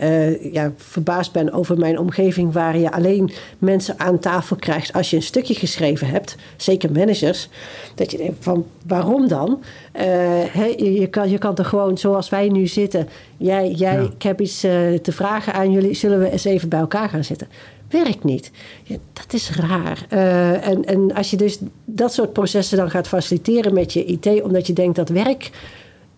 [0.53, 5.17] ja, verbaasd ben over mijn omgeving waar je alleen mensen aan tafel krijgt als je
[5.17, 7.49] een stukje geschreven hebt, zeker managers.
[7.95, 9.63] Dat je denkt van waarom dan?
[9.93, 13.09] He, je, kan, je kan toch gewoon zoals wij nu zitten.
[13.37, 14.01] Jij, jij ja.
[14.01, 17.49] ik heb iets te vragen aan jullie, zullen we eens even bij elkaar gaan zitten?
[17.89, 18.51] Werkt niet.
[18.83, 20.07] Ja, dat is raar.
[20.13, 24.43] Uh, en, en als je dus dat soort processen dan gaat faciliteren met je IT,
[24.43, 25.51] omdat je denkt dat werk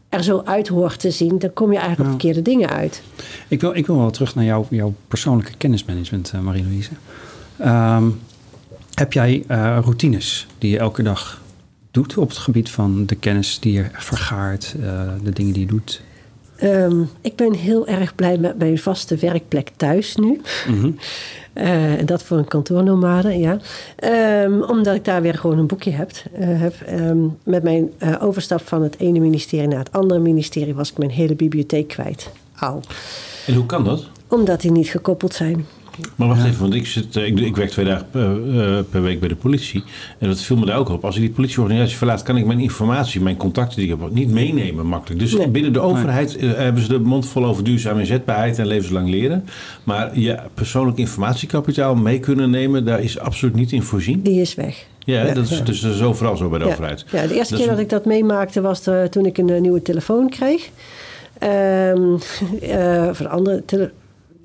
[0.09, 3.03] er zo uit hoort te zien, dan kom je eigenlijk op verkeerde dingen uit.
[3.49, 6.91] Ik wil, ik wil wel terug naar jou, jouw persoonlijke kennismanagement, uh, Marie-Louise.
[7.65, 8.21] Um,
[8.95, 11.43] heb jij uh, routines die je elke dag
[11.91, 14.75] doet op het gebied van de kennis die je vergaart,
[15.23, 16.03] de dingen die je doet?
[16.63, 20.41] Um, ik ben heel erg blij met mijn vaste werkplek thuis nu.
[20.69, 20.99] Mm -hmm.
[21.59, 23.59] Uh, dat voor een kantoornomade, ja.
[24.45, 26.11] Um, omdat ik daar weer gewoon een boekje heb.
[26.11, 30.75] Uh, heb um, met mijn uh, overstap van het ene ministerie naar het andere ministerie
[30.75, 32.31] was ik mijn hele bibliotheek kwijt.
[32.59, 32.81] Au.
[33.47, 34.07] En hoe kan dat?
[34.29, 35.67] Omdat die niet gekoppeld zijn.
[36.17, 39.21] Maar wacht even, want ik, zit, ik, ik werk twee dagen per, uh, per, week
[39.21, 39.85] bij de politie.
[40.19, 41.05] En dat viel me daar ook op.
[41.05, 44.31] Als ik die politieorganisatie verlaat, kan ik mijn informatie, mijn contacten die ik heb, niet
[44.31, 45.21] meenemen makkelijk.
[45.21, 45.49] Dus nee.
[45.49, 46.51] binnen de overheid nee.
[46.51, 49.45] hebben ze de mond vol over duurzame inzetbaarheid en levenslang leren.
[49.85, 54.23] Maar je persoonlijk informatiekapitaal mee kunnen nemen, daar is absoluut niet in voorzien.
[54.23, 54.87] Die is weg.
[54.99, 56.71] Ja, ja, dat is, dus dat is overal zo bij de ja.
[56.71, 57.05] overheid.
[57.11, 59.83] Ja, de eerste dat keer dat ik dat meemaakte was de, toen ik een nieuwe
[59.83, 60.69] telefoon kreeg.
[61.43, 62.19] Um,
[62.63, 63.93] uh, andere tele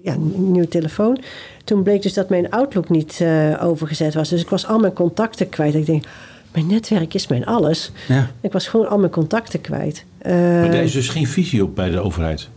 [0.04, 1.20] ja, een nieuwe telefoon.
[1.64, 4.30] Toen bleek dus dat mijn Outlook niet uh, overgezet was.
[4.30, 5.76] Dus ik was al mijn contacten kwijt.
[5.76, 6.04] Ik denk,
[6.52, 7.92] mijn netwerk is mijn alles.
[8.08, 8.32] Ja.
[8.42, 10.06] Ik was gewoon al mijn contacten kwijt.
[10.26, 12.50] Uh, maar er is dus geen visie op bij de overheid?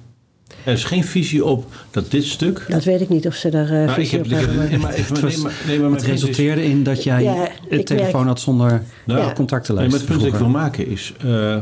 [0.64, 2.64] Er is geen visie op dat dit stuk...
[2.68, 4.70] Dat weet ik niet of ze daar uh, nou, visie ik heb, op ik hebben.
[4.70, 7.86] heb, maar het, was, nee, maar, nee, maar het resulteerde in dat jij Ja, ik
[7.86, 9.32] telefoon had zonder Nou, ja.
[9.32, 9.90] contactenlijst.
[9.90, 11.12] Nee, maar het punt dat ik wil maken is...
[11.24, 11.58] eh,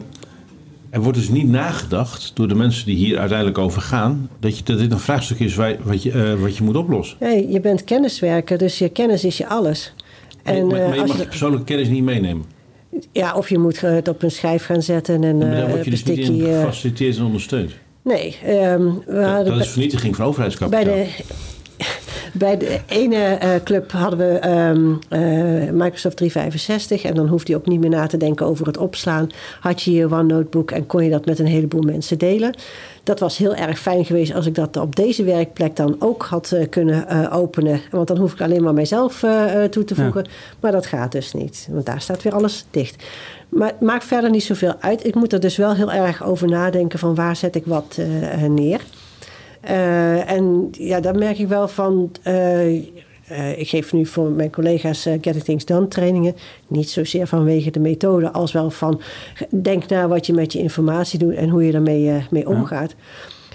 [0.95, 4.29] er wordt dus niet nagedacht door de mensen die hier uiteindelijk over gaan...
[4.41, 7.17] dat, je, dat dit een vraagstuk is waar, wat, je, eh, wat je moet oplossen.
[7.21, 9.95] Nee, je bent kenniswerker, dus je kennis is je alles.
[10.43, 12.45] En, maar, eh, maar je mag je- persoonlijke kennis niet meenemen.
[13.13, 15.85] ja, of je moet het op een schijf gaan zetten en maar daar eh word
[15.85, 17.71] je dus niet in gefaciliteerd en ondersteund.
[18.03, 20.85] nee, ehm, we Ja, hadden dat bij- is vernietiging van overheidskapitaal.
[20.85, 21.23] Bij de,
[22.35, 27.59] bij de ene eh, club hadden we ehm, eh, Microsoft 365 en dan hoefde je
[27.59, 29.31] ook niet meer na te denken over het opslaan.
[29.61, 32.55] Had je je OneNote-book en kon je dat met een heleboel mensen delen.
[33.03, 36.53] Dat was heel erg fijn geweest als ik dat op deze werkplek dan ook had
[36.53, 37.81] eh, kunnen openen.
[37.91, 39.25] Want dan hoef ik alleen maar mijzelf
[39.71, 40.27] toe te voegen.
[40.61, 43.05] Maar dat gaat dus niet, want daar staat weer alles dicht.
[43.49, 45.07] Maar het maakt verder niet zoveel uit.
[45.07, 47.99] Ik moet er dus wel heel erg over nadenken van waar zet ik wat
[48.49, 48.81] neer.
[49.71, 52.11] Uh, en ja, daar merk ik wel van.
[52.27, 52.73] Uh,
[53.31, 56.35] uh, ik geef nu voor mijn collega's Getting Things Done trainingen.
[56.67, 59.01] Niet zozeer vanwege de methode, als wel van
[59.63, 62.95] denk na wat je met je informatie doet en hoe je daarmee mee omgaat.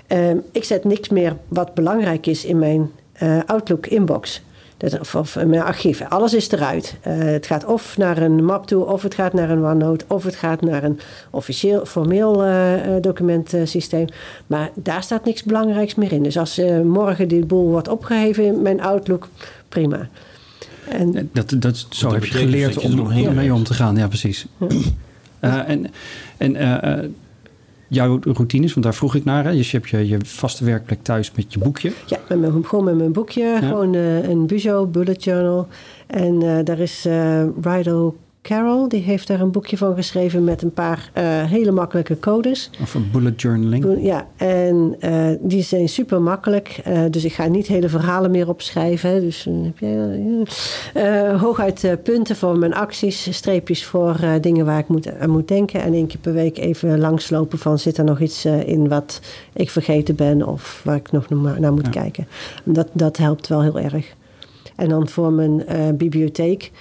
[0.08, 0.36] Ja.
[0.52, 2.92] ik zet niks meer wat belangrijk is in mijn
[3.46, 4.42] Outlook inbox.
[4.80, 6.02] Dat, of, of mijn archief.
[6.10, 6.98] Alles is eruit.
[7.08, 10.24] Uh, het gaat of naar een map toe, of het gaat naar een OneNote, of
[10.24, 14.08] het gaat naar een officieel, formeel uh, documentensysteem.
[14.48, 16.24] Maar daar staat niks belangrijks meer in.
[16.24, 19.28] Dus als uh, morgen die boel wordt opgeheven in mijn Outlook,
[19.70, 20.10] prima.
[20.90, 23.32] En, dat, dat, zo dat heb je geleerd je om ja.
[23.32, 23.96] mee om te gaan.
[23.96, 24.46] Ja, precies.
[25.42, 25.66] Ja.
[25.66, 25.92] en
[26.38, 26.56] en
[27.90, 29.46] jouw routines, want daar vroeg ik naar.
[29.46, 29.52] Hè?
[29.52, 31.92] Dus je hebt je, je vaste werkplek thuis met je boekje.
[32.06, 33.44] Ja, met mijn, gewoon met mijn boekje.
[33.44, 33.60] Ja.
[33.60, 35.68] Gewoon uh, een Buzo bullet journal.
[36.08, 38.16] En uh, daar is uh, Rido
[38.50, 38.88] Carroll.
[38.88, 42.70] Die heeft daar een boekje van geschreven met een paar uh, hele makkelijke codes.
[42.82, 43.98] Of een bullet journaling.
[44.02, 46.82] Ja, en uh, die zijn super makkelijk.
[46.88, 49.22] Uh, dus ik ga niet hele verhalen meer opschrijven.
[49.22, 50.46] Dus heb jij
[51.38, 55.82] hooguit punten voor mijn acties, streepjes voor dingen waar ik moet, aan moet denken.
[55.82, 59.22] En één keer per week even langslopen van zit er nog iets in wat
[59.54, 62.02] ik vergeten ben of waar ik nog naar moet ja.
[62.02, 62.28] kijken.
[62.64, 64.14] Dat, dat helpt wel heel erg.
[64.76, 65.64] En dan voor mijn
[65.98, 66.72] bibliotheek.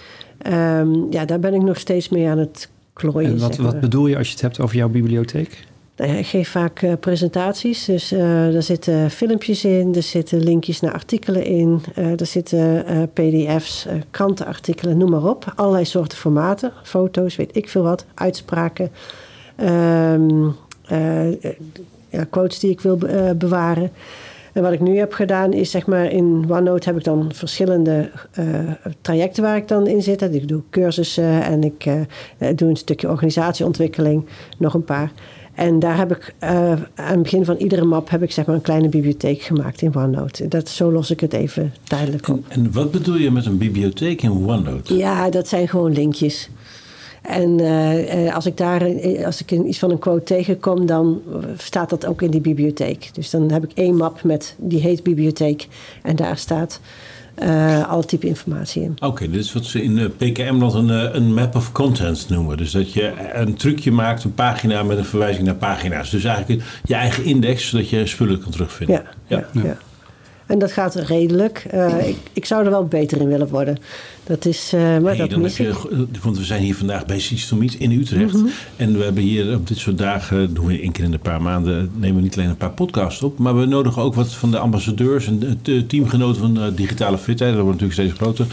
[0.47, 3.31] Um, ja, daar ben ik nog steeds mee aan het klooien.
[3.31, 5.67] En wat, wat bedoel je als je het hebt over jouw bibliotheek?
[5.97, 10.81] Nou ik geef vaak uh, presentaties, dus uh, er zitten filmpjes in, er zitten linkjes
[10.81, 15.53] naar artikelen in, uh, er zitten pdf's, krantenartikelen, noem maar op.
[15.57, 18.91] Allerlei soorten formaten, foto's, weet ik veel wat, uitspraken,
[22.11, 22.99] ja, quotes die ik wil
[23.37, 23.91] bewaren.
[24.53, 28.11] En wat ik nu heb gedaan is, zeg maar, in OneNote heb ik dan verschillende
[28.39, 28.47] uh,
[29.01, 30.23] trajecten waar ik dan in zit.
[30.23, 32.01] Ik doe cursussen en ik uh,
[32.55, 34.27] doe een stukje organisatieontwikkeling,
[34.59, 35.13] nog een paar.
[35.55, 38.55] En daar heb ik uh, aan het begin van iedere map heb ik zeg maar
[38.55, 40.49] een kleine bibliotheek gemaakt in OneNote.
[40.49, 42.45] Dat, zo los ik het even tijdelijk op.
[42.49, 44.97] En, en wat bedoel je met een bibliotheek in OneNote?
[44.97, 46.51] Ja, dat zijn gewoon linkjes.
[47.29, 48.83] En uh, als ik daar
[49.25, 51.23] als ik iets van een quote tegenkom, dan
[51.57, 53.11] staat dat ook in die bibliotheek.
[53.13, 55.69] Dus dan heb ik één map met die heet bibliotheek
[56.03, 56.81] en daar staat
[57.43, 58.91] uh, alle type informatie in.
[58.91, 62.57] Oké, okay, dit is wat ze in PKM dan een, een map of contents noemen.
[62.57, 66.11] Dus dat je een trucje maakt, een pagina met een verwijzing naar pagina's.
[66.11, 69.03] Dus eigenlijk je eigen index, zodat je spullen kan terugvinden.
[69.27, 69.37] ja.
[69.37, 69.49] ja.
[69.53, 69.63] ja.
[69.63, 69.79] ja.
[70.49, 71.67] En dat gaat redelijk.
[71.75, 73.79] Uh, ik, ik, zou er wel beter in willen worden.
[74.29, 75.75] Dat is, uh, maar dat mis je,
[76.23, 78.35] Want we zijn hier vandaag bij Systomiet in Utrecht.
[78.35, 78.51] Mm -hmm.
[78.77, 81.43] En we hebben hier op dit soort dagen, doen we één keer in een paar
[81.43, 83.39] maanden, nemen we niet alleen een paar podcasts op.
[83.39, 87.55] Maar we nodigen ook wat van de ambassadeurs en de teamgenoten van uh, digitale fitheid.
[87.55, 88.47] Dat wordt natuurlijk steeds groter.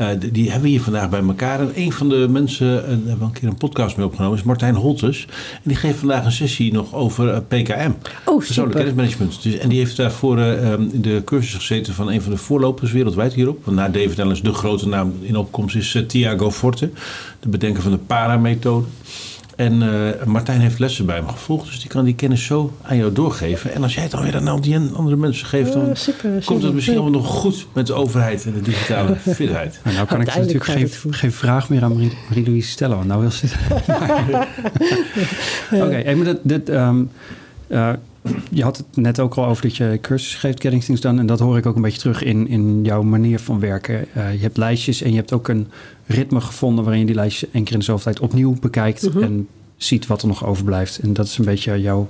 [0.00, 1.60] Uh, die hebben we hier vandaag bij elkaar.
[1.60, 4.44] En een van de mensen, uh, hebben we een keer een podcast mee opgenomen, is
[4.44, 5.26] Martijn Holtes.
[5.54, 7.90] En die geeft vandaag een sessie nog over PKM.
[8.24, 9.42] Oh, Persoonlijk kennismanagement.
[9.42, 13.34] Dus, en die heeft daarvoor in de cursus gezeten van een van de voorlopers wereldwijd
[13.34, 13.64] hierop.
[13.64, 16.90] Want na David Allen de grote naam in opkomst is uh, Thiago Forte,
[17.40, 18.86] de bedenker van de paramethode.
[19.56, 22.96] En uh, Martijn heeft lessen bij me gevolgd, dus die kan die kennis zo aan
[22.96, 23.74] jou doorgeven.
[23.74, 26.62] En als jij het dan weer aan al die andere mensen geeft, dan super, komt
[26.62, 29.80] het misschien wel nog goed met de overheid en de digitale fitheid.
[29.84, 31.96] Nou, nou kan ik natuurlijk geen, geen vraag meer aan
[32.28, 33.46] Marie-Louise stellen, want nou wil ze
[35.72, 37.10] Oké, okay, maar dat, dit, um,
[37.68, 37.92] uh,
[38.50, 41.20] je had het net ook al over dat je cursus geeft, Getting Things Done.
[41.20, 44.06] En dat hoor ik ook een beetje terug in, in jouw manier van werken.
[44.16, 45.68] Uh, je hebt lijstjes en je hebt ook een
[46.06, 46.84] ritme gevonden...
[46.84, 49.02] waarin je die lijstjes één keer in de zoveel tijd opnieuw bekijkt...
[49.02, 49.22] Mm -hmm.
[49.22, 50.98] en ziet wat er nog overblijft.
[50.98, 52.08] En dat is een beetje jouw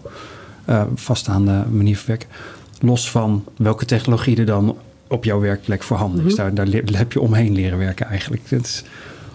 [0.69, 2.29] uh, vaststaande manier van werken.
[2.81, 4.77] Los van welke technologie er dan
[5.09, 6.37] op jouw werkplek voorhanden is.
[6.37, 6.55] Mm -hmm.
[6.55, 8.43] Daar, daar, heb je omheen leren werken eigenlijk.
[8.49, 8.85] Dat is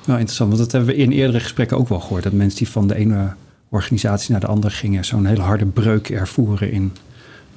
[0.06, 2.24] wel interessant, want dat hebben we in eerdere gesprekken ook wel gehoord.
[2.24, 3.34] Dat mensen die van de ene
[3.78, 6.94] organisatie naar de andere gingen, zo'n hele harde breuk ervoeren in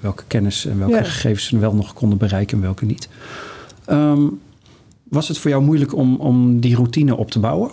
[0.01, 1.03] welke kennis en welke ja.
[1.03, 3.09] gegevens ze wel nog konden bereiken en welke niet.
[3.91, 4.41] Um,
[5.03, 7.71] was het voor jou moeilijk om, om die routine op te bouwen?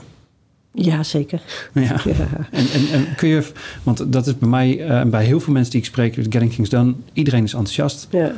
[0.72, 1.42] Ja, zeker.
[1.74, 1.82] Ja.
[2.06, 2.48] ja.
[2.52, 3.52] En, en, en, kun je,
[3.84, 6.54] want dat is bij mij en uh, bij heel veel mensen die ik spreek, Getting
[6.54, 8.08] Things Done, iedereen is enthousiast.
[8.12, 8.32] Ja.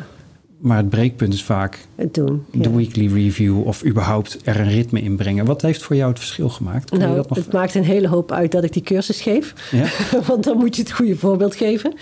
[0.60, 5.02] Maar het breekpunt is vaak het doen, de weekly review of überhaupt er een ritme
[5.02, 5.46] in brengen.
[5.46, 6.92] Wat heeft voor jou het verschil gemaakt?
[6.92, 7.38] Nou, dat nog...
[7.38, 9.54] het maakt een hele hoop uit dat ik die cursus geef.
[9.72, 9.86] Ja?
[10.28, 11.94] Want dan moet je het goede voorbeeld geven.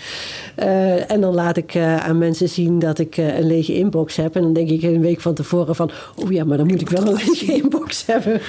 [0.58, 4.16] Uh, en dan laat ik uh, aan mensen zien dat ik uh, een lege inbox
[4.16, 4.36] heb.
[4.36, 5.90] En dan denk ik een week van tevoren van...
[6.16, 8.40] oh ja, maar dan moet ik wel een lege inbox hebben.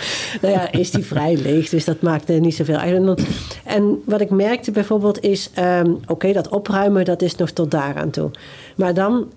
[0.41, 1.69] nou ja, is die vrij leeg.
[1.69, 2.95] Dus dat maakt niet zoveel uit.
[2.95, 3.17] En, dan,
[3.63, 5.49] en wat ik merkte bijvoorbeeld is...
[5.59, 8.31] Um, oké, okay, dat opruimen, dat is nog tot daaraan toe.
[8.79, 9.27] Maar dan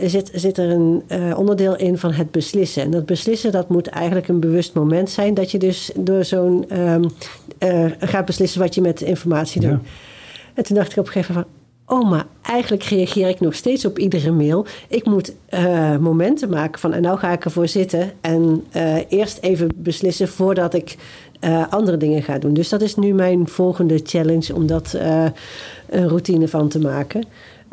[0.00, 2.82] zit, zit er een uh, onderdeel in van het beslissen.
[2.82, 5.34] En dat beslissen, dat moet eigenlijk een bewust moment zijn.
[5.34, 7.04] Dat je dus door zo'n um,
[7.58, 9.70] uh, gaat beslissen wat je met de informatie doet.
[9.70, 9.80] Ja.
[10.54, 11.52] En toen dacht ik op een gegeven moment
[11.84, 11.98] van...
[11.98, 14.66] oh, maar eigenlijk reageer ik nog steeds op iedere mail.
[14.88, 16.92] Ik moet uh, momenten maken van...
[16.92, 18.64] en nou ga ik ervoor zitten en
[19.08, 20.96] eerst even beslissen voordat ik...
[21.70, 22.54] andere dingen ga doen.
[22.54, 24.96] Dus dat is nu mijn volgende challenge om dat
[25.88, 27.24] een routine van te maken.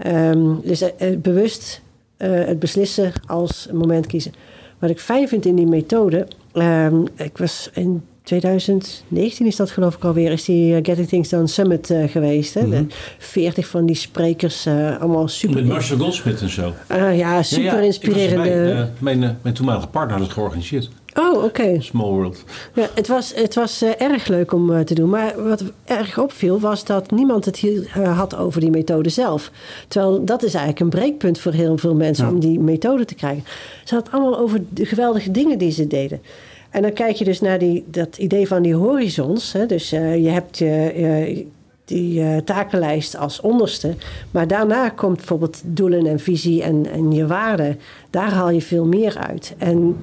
[0.07, 0.83] Um, dus
[1.17, 1.81] bewust
[2.17, 4.33] uh, het beslissen als moment kiezen.
[4.79, 6.27] Wat ik fijn vind in die methode.
[6.53, 11.47] Um, ik was in 2019 is dat geloof ik alweer, is die Getting Things Done
[11.47, 12.53] Summit uh, geweest.
[12.53, 12.65] Hè?
[12.65, 12.87] Mm -hmm.
[13.17, 15.55] 40 van die sprekers, uh, allemaal super...
[15.55, 16.73] Met Marcel Goldsmith en zo.
[16.91, 18.89] Uh, ja, super ja, ja, inspirerende...
[18.99, 20.89] Mijn, mijn, toenmalige partner had het georganiseerd.
[21.13, 21.45] Oh, oké.
[21.45, 21.79] Okay.
[21.79, 22.43] Small World.
[22.73, 25.09] Ja, het was, het was uh, erg leuk om uh, te doen.
[25.09, 29.51] Maar wat erg opviel was dat niemand het hier uh, had over die methode zelf.
[29.87, 32.31] Terwijl dat is eigenlijk een breekpunt voor heel veel mensen ja.
[32.31, 33.43] om die methode te krijgen.
[33.83, 36.21] Ze hadden het allemaal over de geweldige dingen die ze deden.
[36.69, 39.53] En dan kijk je dus naar die, dat idee van die horizons.
[39.53, 39.65] Hè?
[39.65, 41.45] Dus je hebt uh,
[41.85, 43.95] die uh, takenlijst als onderste.
[44.31, 47.79] Maar daarna komt bijvoorbeeld doelen en visie en, en je waarden.
[48.09, 49.55] Daar haal je veel meer uit.
[49.57, 49.97] En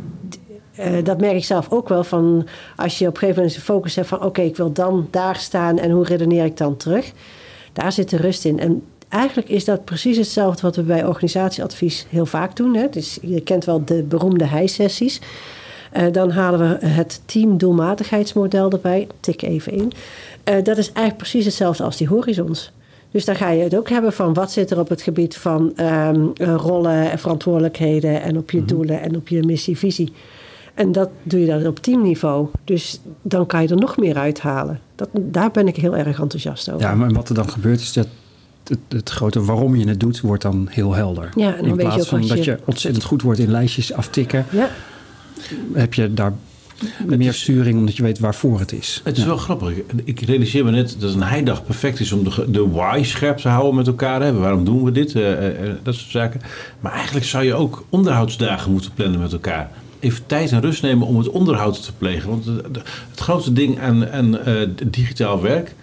[1.04, 3.94] dat merk ik zelf ook wel van als je op een gegeven moment de focus
[3.94, 7.12] hebt van oké, ik wil dan daar staan en hoe redeneer ik dan terug.
[7.72, 8.60] Daar zit de rust in.
[8.60, 12.74] En eigenlijk is dat precies hetzelfde wat we bij organisatieadvies heel vaak doen.
[12.74, 12.88] Hè?
[12.88, 15.20] Dus je kent wel de beroemde HI-sessies.
[15.96, 19.06] Uh, dan halen we het teamdoelmatigheidsmodel erbij.
[19.20, 19.92] Tik even in.
[20.44, 22.72] Uh, dat is eigenlijk precies hetzelfde als die horizons.
[23.10, 25.72] Dus dan ga je het ook hebben van wat zit er op het gebied van
[25.80, 28.76] um, rollen en verantwoordelijkheden en op je mm -hmm.
[28.76, 30.12] doelen en op je missie-visie.
[30.78, 32.48] En dat doe je dan op teamniveau.
[32.64, 34.80] Dus dan kan je er nog meer uithalen.
[34.94, 36.86] Dat, daar ben ik heel erg enthousiast over.
[36.86, 38.08] Ja, maar wat er dan gebeurt is dat
[38.64, 41.30] het, het, grote waarom je het doet, wordt dan heel helder.
[41.34, 42.50] Ja, en dan in plaats weet je van ook dat je...
[42.50, 44.70] je ontzettend goed wordt in lijstjes aftikken, Ja,
[45.72, 46.32] heb je daar
[47.06, 49.00] meer sturing omdat je weet waarvoor het is.
[49.04, 49.72] Het is wel grappig.
[50.04, 53.48] Ik realiseer me net dat een heidag perfect is om de, de why scherp te
[53.48, 54.22] houden met elkaar.
[54.22, 54.32] Hè.
[54.32, 55.14] Waarom doen we dit?
[55.14, 56.40] Uh, uh, dat soort zaken.
[56.80, 59.70] Maar eigenlijk zou je ook onderhoudsdagen moeten plannen met elkaar.
[60.00, 62.28] Even tijd en rust nemen om het onderhoud te plegen.
[62.28, 65.74] Want het, grootste ding aan, aan uh, digitaal werk,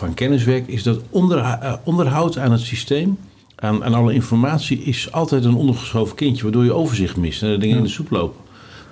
[0.00, 3.18] aan kenniswerk, is dat onder, onderhoud aan het systeem.
[3.54, 7.58] Aan, aan alle informatie is altijd een ondergeschoven kindje, waardoor je overzicht mist en de
[7.58, 7.80] dingen ja.
[7.80, 8.40] in de soep lopen.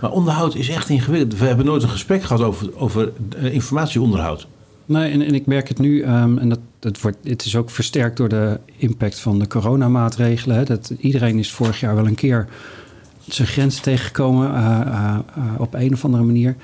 [0.00, 1.38] Maar onderhoud is echt ingewikkeld.
[1.38, 4.46] We hebben nooit een gesprek gehad over, over uh, informatieonderhoud.
[4.86, 7.70] Nee, en, en, ik merk het nu, um, en dat, dat wordt, het is ook
[7.70, 10.56] versterkt door de impact van de coronamaatregelen.
[10.56, 12.48] Hè, dat iedereen is vorig jaar wel een keer
[13.28, 16.56] zijn grenzen tegengekomen uh, uh, op een of andere manier.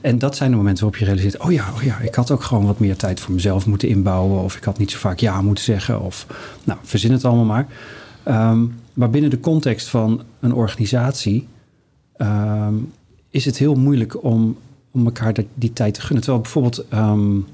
[0.00, 2.42] En dat zijn de momenten waarop je realiseert: oh ja, oh ja, ik had ook
[2.42, 4.42] gewoon wat meer tijd voor mezelf moeten inbouwen.
[4.42, 6.00] Of ik had niet zo vaak ja moeten zeggen.
[6.00, 6.26] Of
[6.64, 7.66] nou, verzin het allemaal maar.
[8.50, 11.46] Um, maar binnen de context van een organisatie
[12.16, 12.92] um,
[13.30, 14.56] is het heel moeilijk om,
[14.90, 16.20] om elkaar die, die tijd te gunnen.
[16.20, 17.46] Terwijl bijvoorbeeld um,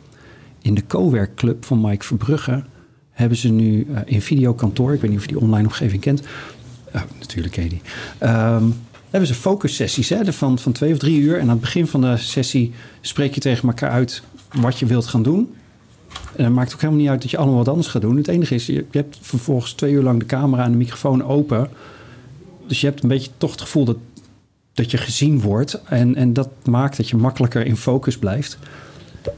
[0.63, 2.65] in de co-werkclub van Mike Verbrugge
[3.11, 6.23] hebben ze nu uh, in videokantoor, ik weet niet of je die online omgeving kent.
[6.95, 7.81] Uh, natuurlijk die.
[8.23, 8.75] Um,
[9.11, 11.35] hebben ze focussessies hè, van, van twee of drie uur.
[11.35, 14.23] En aan het begin van de sessie spreek je tegen elkaar uit
[14.53, 15.55] wat je wilt gaan doen.
[16.37, 18.17] En het maakt ook helemaal niet uit dat je allemaal wat anders gaat doen.
[18.17, 21.69] Het enige is, je, hebt vervolgens twee uur lang de camera en de microfoon open.
[22.67, 23.97] Dus je hebt een beetje toch het gevoel dat,
[24.73, 25.83] dat je gezien wordt.
[25.85, 28.59] En, en dat maakt dat je makkelijker in focus blijft.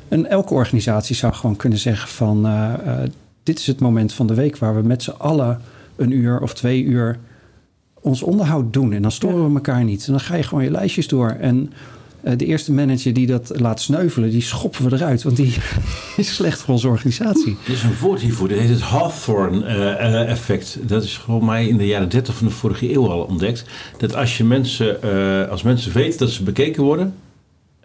[0.08, 2.46] En elke organisatie zou gewoon kunnen zeggen van...
[2.46, 2.98] Uh, uh,
[3.42, 5.60] dit is het moment van de week waar we met z'n allen
[5.96, 7.18] een uur of twee uur
[8.06, 8.92] ons onderhoud doen.
[8.92, 9.48] En dan storen ja.
[9.48, 10.06] we elkaar niet.
[10.06, 11.28] En dan ga je gewoon je lijstjes door.
[11.28, 11.72] En
[12.22, 15.22] uh, de eerste manager die dat laat sneuvelen, die schoppen we eruit.
[15.22, 15.54] Want die
[16.16, 17.56] is slecht voor onze organisatie.
[17.66, 20.78] Er is een woord hiervoor, dat heet het Hawthorne-effect.
[20.82, 23.64] Uh, dat is volgens mij in de jaren 30 van de vorige eeuw al ontdekt.
[23.98, 25.00] Dat als, je mensen,
[25.50, 27.14] als mensen weten dat ze bekeken worden...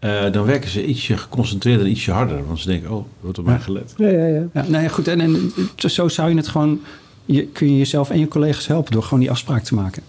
[0.03, 2.47] Uh, dan werken ze ietsje geconcentreerder en ietsje harder.
[2.47, 3.93] Want ze denken, oh, wordt op mij gelet.
[3.97, 4.43] Ja, ja, ja.
[4.53, 5.07] ja nou ja, goed.
[5.07, 6.79] En, en zo zou je het gewoon
[7.25, 10.03] je, kun je jezelf en je collega's helpen door gewoon die afspraak te maken.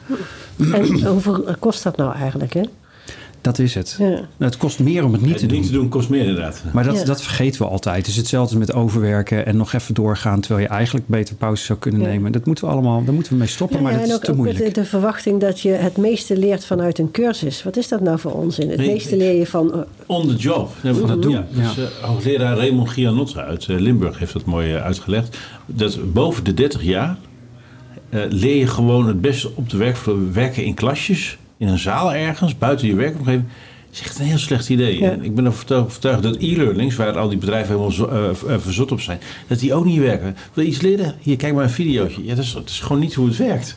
[0.72, 2.52] En hoeveel kost dat nou eigenlijk?
[2.52, 2.62] Hè?
[3.42, 3.96] Dat is het.
[3.98, 4.20] Ja.
[4.38, 5.56] Het kost meer om het niet het te doen.
[5.56, 6.62] Niet te doen kost meer inderdaad.
[6.72, 7.04] Maar dat, ja.
[7.04, 7.96] dat vergeten we altijd.
[7.96, 10.40] Het is hetzelfde met overwerken en nog even doorgaan...
[10.40, 12.06] terwijl je eigenlijk beter pauze zou kunnen ja.
[12.06, 12.32] nemen.
[12.32, 14.60] Dat moeten we allemaal, daar moeten we mee stoppen, maar dat is ook, te moeilijk.
[14.60, 17.62] Ook de, de verwachting dat je het meeste leert vanuit een cursus.
[17.62, 18.68] Wat is dat nou voor onzin?
[18.68, 19.72] Het nee, meeste leer je van...
[19.74, 20.70] Uh, on the job.
[20.82, 21.32] Ja, van dat doen.
[21.32, 25.38] Ja, dus, uh, hoogleraar Raymond Gianotta uit uh, Limburg heeft dat mooi uitgelegd.
[25.66, 27.16] Dat boven de 30 jaar
[28.10, 32.14] uh, leer je gewoon het beste op de werkvloer werken in klasjes, in een zaal
[32.14, 33.44] ergens, buiten je werkomgeving.
[33.92, 35.00] Is echt een heel slecht idee.
[35.00, 35.16] Ja.
[35.20, 38.92] Ik ben ervan overtuigd dat e-learnings, waar al die bedrijven helemaal zo, uh, uh, verzot
[38.92, 40.36] op zijn, dat die ook niet werken.
[40.52, 41.14] Wil je iets leren?
[41.20, 42.24] Hier, kijk maar een videootje.
[42.24, 43.76] Ja, dat is, dat is gewoon niet hoe het werkt.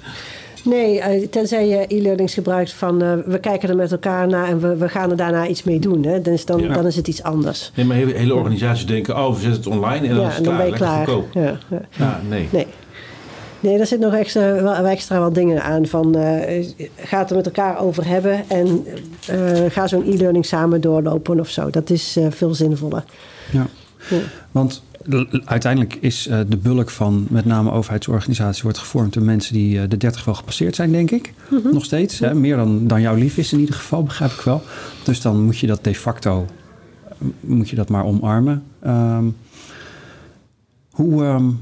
[0.63, 4.75] Nee, tenzij je e-learnings gebruikt van uh, we kijken er met elkaar naar en we,
[4.75, 6.05] we gaan er daarna iets mee doen.
[6.05, 6.21] Hè?
[6.21, 6.73] Dus dan, ja.
[6.73, 7.71] dan is het iets anders.
[7.75, 10.35] Nee, maar hele, hele organisaties denken, oh, we zetten het online en dan ja, is
[10.35, 10.57] het klaar.
[10.57, 11.07] ben je klaar.
[11.07, 11.33] Goedkoop.
[11.33, 11.81] Ja, ja.
[11.89, 12.47] ja, nee.
[12.51, 12.67] nee.
[13.65, 15.85] Nee, daar zit nog extra, wel, extra wat dingen aan.
[15.85, 18.85] Van, uh, ga het er met elkaar over hebben en
[19.31, 21.69] uh, ga zo'n e-learning samen doorlopen of zo.
[21.69, 23.03] Dat is uh, veel zinvoller.
[23.51, 23.67] Ja,
[24.09, 24.17] ja.
[24.51, 24.83] want
[25.45, 30.25] uiteindelijk is de bulk van met name overheidsorganisaties wordt gevormd door mensen die de 30
[30.25, 31.33] wel gepasseerd zijn, denk ik.
[31.49, 31.73] Mm -hmm.
[31.73, 32.19] Nog steeds.
[32.19, 32.33] Hè?
[32.33, 34.61] Meer dan, dan jouw lief is in ieder geval, begrijp ik wel.
[35.03, 36.45] Dus dan moet je dat de facto
[37.39, 38.63] moet je dat maar omarmen.
[38.85, 39.35] Um,
[40.89, 41.23] hoe.
[41.23, 41.59] Um,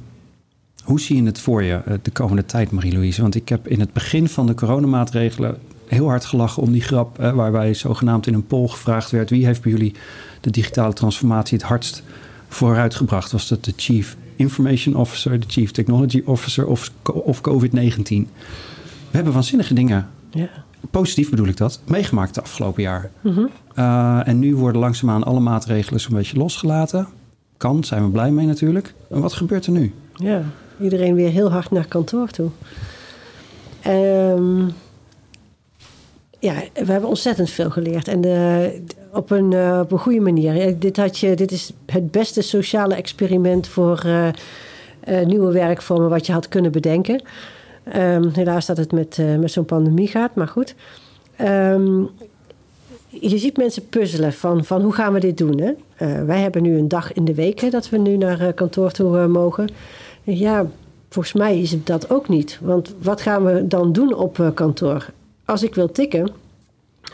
[0.84, 3.22] hoe zie je het voor je de komende tijd, Marie-Louise?
[3.22, 7.18] Want ik heb in het begin van de coronamaatregelen heel hard gelachen om die grap...
[7.18, 9.30] Hè, waarbij zogenaamd in een poll gevraagd werd...
[9.30, 9.94] wie heeft bij jullie
[10.42, 12.04] de digitale transformatie het hardst
[12.48, 13.32] vooruitgebracht?
[13.32, 18.04] Was dat de Chief Information Officer, de Chief Technology Officer of, of COVID-19?
[18.08, 20.50] We hebben waanzinnige dingen ja.
[20.92, 23.12] positief bedoel ik dat, meegemaakt de afgelopen jaar.
[23.76, 27.08] Uh, en nu worden langzaamaan alle maatregelen zo'n beetje losgelaten.
[27.58, 28.94] Kan, zijn we blij mee natuurlijk.
[29.10, 29.94] En wat gebeurt er nu?
[30.16, 30.44] Ja,
[30.80, 32.50] iedereen weer heel hard naar kantoor toe.
[33.88, 34.74] Um,
[36.44, 38.08] ja, we hebben ontzettend veel geleerd.
[38.08, 40.80] En de, op, een, uh, op een goede manier.
[40.80, 44.30] Dit, had je, dit is het beste sociale experiment voor uh,
[45.26, 47.22] nieuwe werkvormen wat je had kunnen bedenken.
[47.96, 50.76] Um, helaas dat het met, met zo'n pandemie gaat, maar goed.
[51.42, 52.10] Um,
[53.10, 55.60] je ziet mensen puzzelen van, van hoe gaan we dit doen.
[55.62, 55.74] Hè?
[56.26, 59.28] wij hebben nu een dag in de week hè, dat we nu naar kantoor toe
[59.28, 59.70] mogen.
[60.24, 60.68] Ja,
[61.10, 62.60] volgens mij is het dat ook niet.
[62.62, 65.10] Want wat gaan we dan doen op kantoor?
[65.46, 66.30] Als ik wil tikken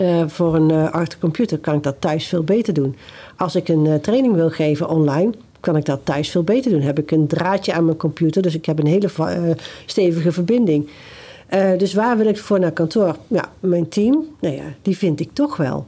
[0.02, 2.96] uh, voor een uh, achter computer, kan ik dat thuis veel beter doen.
[3.38, 6.82] Als ik een training wil geven online, kan ik dat thuis veel beter doen.
[6.82, 9.10] Heb ik een draadje aan mijn computer, dus ik heb een hele
[9.86, 10.90] stevige verbinding.
[11.78, 13.16] dus waar wil ik voor naar kantoor?
[13.28, 15.86] Ja, mijn team, nou ja, die vind ik toch wel.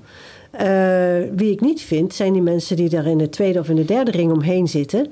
[1.35, 3.85] wie ik niet vind, zijn die mensen die daar in de tweede of in de
[3.85, 5.11] derde ring omheen zitten.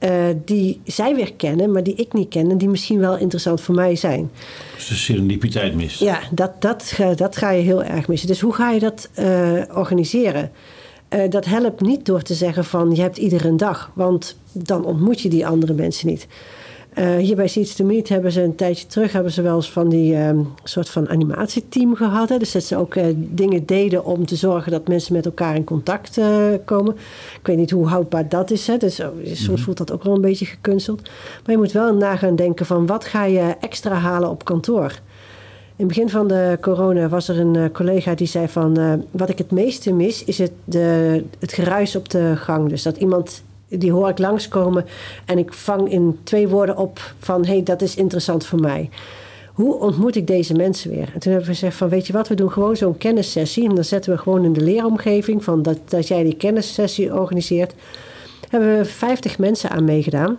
[0.00, 3.60] Uh, die zij weer kennen, maar die ik niet ken en die misschien wel interessant
[3.60, 4.30] voor mij zijn.
[4.74, 6.00] Dus de serendipiteit mist.
[6.00, 8.28] Ja, dat, dat, dat ga je heel erg missen.
[8.28, 10.50] Dus hoe ga je dat uh, organiseren?
[11.14, 15.20] Uh, dat helpt niet door te zeggen van je hebt iedere dag, want dan ontmoet
[15.20, 16.26] je die andere mensen niet.
[16.98, 19.70] Uh, hier bij Seeds to Meet hebben ze een tijdje terug hebben ze wel eens
[19.70, 20.30] van die uh,
[20.64, 22.28] soort van animatieteam gehad.
[22.28, 22.38] Hè?
[22.38, 25.64] Dus dat ze ook uh, dingen deden om te zorgen dat mensen met elkaar in
[25.64, 26.20] contact
[26.64, 26.94] komen.
[27.40, 28.66] Ik weet niet hoe houdbaar dat is.
[28.66, 28.76] Hè?
[28.76, 29.00] Dus
[29.32, 31.02] soms voelt dat ook wel een beetje gekunsteld.
[31.02, 35.00] Maar je moet wel na gaan denken van wat ga je extra halen op kantoor.
[35.76, 39.02] In het begin van de corona was er een collega die zei van...
[39.10, 42.68] wat ik het meeste mis is het, de, het geruis op de gang.
[42.68, 44.84] Dus dat iemand die hoor ik langskomen
[45.24, 48.90] en ik vang in twee woorden op van hé, hey, dat is interessant voor mij.
[49.52, 51.10] Hoe ontmoet ik deze mensen weer?
[51.14, 53.74] En toen hebben we gezegd van weet je wat, we doen gewoon zo'n kennissessie en
[53.74, 57.74] dan zetten we gewoon in de leeromgeving van dat, dat jij die kennissessie organiseert.
[58.48, 60.38] Hebben we 50 mensen aan meegedaan.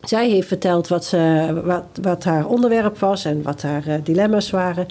[0.00, 4.50] Zij heeft verteld wat, ze, wat, wat haar onderwerp was en wat haar uh, dilemma's
[4.50, 4.86] waren.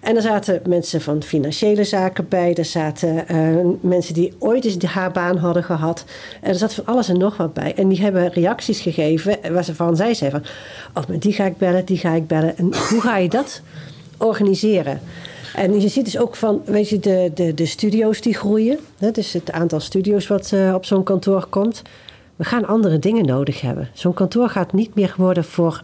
[0.00, 2.54] En er zaten mensen van financiële zaken bij.
[2.54, 6.04] Er zaten uh, mensen die ooit eens haar baan hadden gehad.
[6.40, 7.74] En er zat van alles en nog wat bij.
[7.74, 10.42] En die hebben reacties gegeven waar ze van zij zei van...
[10.94, 12.56] oh, met die ga ik bellen, die ga ik bellen.
[12.56, 13.62] En hoe ga je dat
[14.18, 15.00] organiseren?
[15.54, 18.78] En je ziet dus ook van, weet je, de, de, de studio's die groeien.
[18.98, 21.82] Hè, dus het aantal studio's wat uh, op zo'n kantoor komt.
[22.36, 23.88] We gaan andere dingen nodig hebben.
[23.92, 25.82] Zo'n kantoor gaat niet meer worden voor,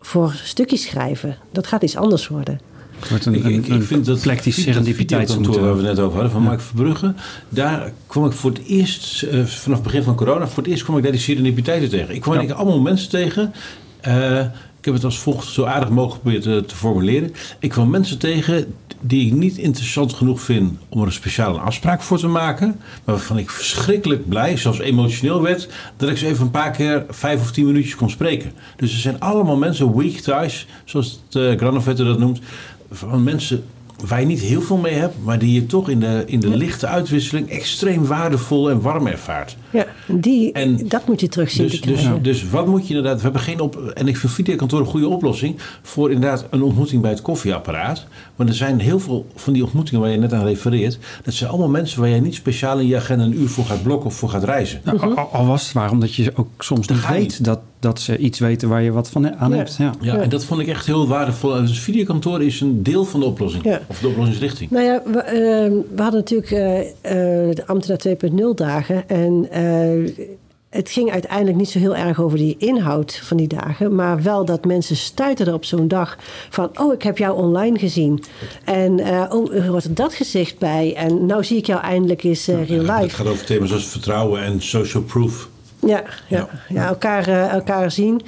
[0.00, 1.36] voor stukjes schrijven.
[1.50, 2.67] Dat gaat iets anders worden.
[3.08, 5.62] Wordt een, ik, ik, ik vind dat plek die serendipiteit moeten...
[5.62, 6.48] waar we net over hadden, van ja.
[6.48, 7.14] Mark Verbrugge.
[7.48, 10.84] Daar kwam ik voor het eerst, uh, vanaf het begin van corona, voor het eerst
[10.84, 12.14] kwam ik daar die serendipiteiten tegen.
[12.14, 12.54] Ik kwam ja.
[12.54, 13.52] allemaal mensen tegen...
[14.06, 14.40] Uh,
[14.78, 17.34] ik heb het als volgt zo aardig mogelijk geprobeerd te, te, formuleren.
[17.58, 22.02] Ik kwam mensen tegen die ik niet interessant genoeg vind om er een speciale afspraak
[22.02, 22.66] voor te maken.
[23.04, 27.04] Maar waarvan ik verschrikkelijk blij, zelfs emotioneel werd, dat ik ze even een paar keer
[27.08, 28.52] vijf of tien minuutjes kon spreken.
[28.76, 32.40] Dus er zijn allemaal mensen, weak ties, zoals het uh, Granovetter dat noemt,
[32.90, 33.64] van mensen
[34.06, 36.56] waar je niet heel veel mee hebt, maar die je toch in de, in de
[36.56, 39.56] lichte uitwisseling extreem waardevol en warm ervaart.
[39.70, 41.68] Ja, die, en dat moet je terugzien.
[41.68, 44.80] Dus, dus, dus wat moet je inderdaad, we hebben geen op, en ik vind videokantoor
[44.80, 48.06] een goede oplossing voor inderdaad een ontmoeting bij het koffieapparaat.
[48.38, 51.50] Maar er zijn heel veel van die ontmoetingen waar je net aan refereert, dat zijn
[51.50, 54.14] allemaal mensen waar je niet speciaal in je agenda een uur voor gaat blokken of
[54.14, 54.80] voor gaat reizen.
[54.84, 58.18] Nou, al, al, was het waarom dat je ook soms niet weet dat, dat ze
[58.18, 59.76] iets weten waar je wat van aan hebt.
[59.76, 59.94] Ja.
[60.00, 61.50] Ja, ja, en dat vond ik echt heel waardevol.
[61.50, 63.64] Dus videokantoor is een deel van de oplossing.
[63.64, 63.80] Ja.
[63.86, 64.70] Of de oplossingsrichting.
[64.70, 69.08] Nou ja, we, uh, we hadden natuurlijk uh, uh, de ambtenaar 2.0 dagen.
[69.08, 69.48] En
[70.70, 73.94] het ging uiteindelijk niet zo heel erg over die inhoud van die dagen.
[73.94, 76.16] Maar wel dat mensen stuiten er op zo'n dag
[76.50, 76.70] van...
[76.80, 78.22] oh, ik heb jou online gezien.
[78.64, 79.00] En
[79.32, 80.94] oh, er hoort dat gezicht bij.
[80.96, 82.92] En nou zie ik jou eindelijk eens real life.
[82.92, 85.48] Het gaat over thema's als vertrouwen en social proof.
[85.80, 86.48] Ja, ja, ja.
[86.68, 88.20] ja elkaar, uh, elkaar zien.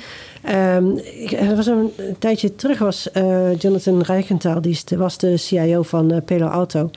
[0.44, 0.98] Um,
[1.38, 6.12] er was een, een, tijdje terug was uh, Jonathan Reichenthal, die was de CIO van
[6.12, 6.90] uh, Pelo Auto.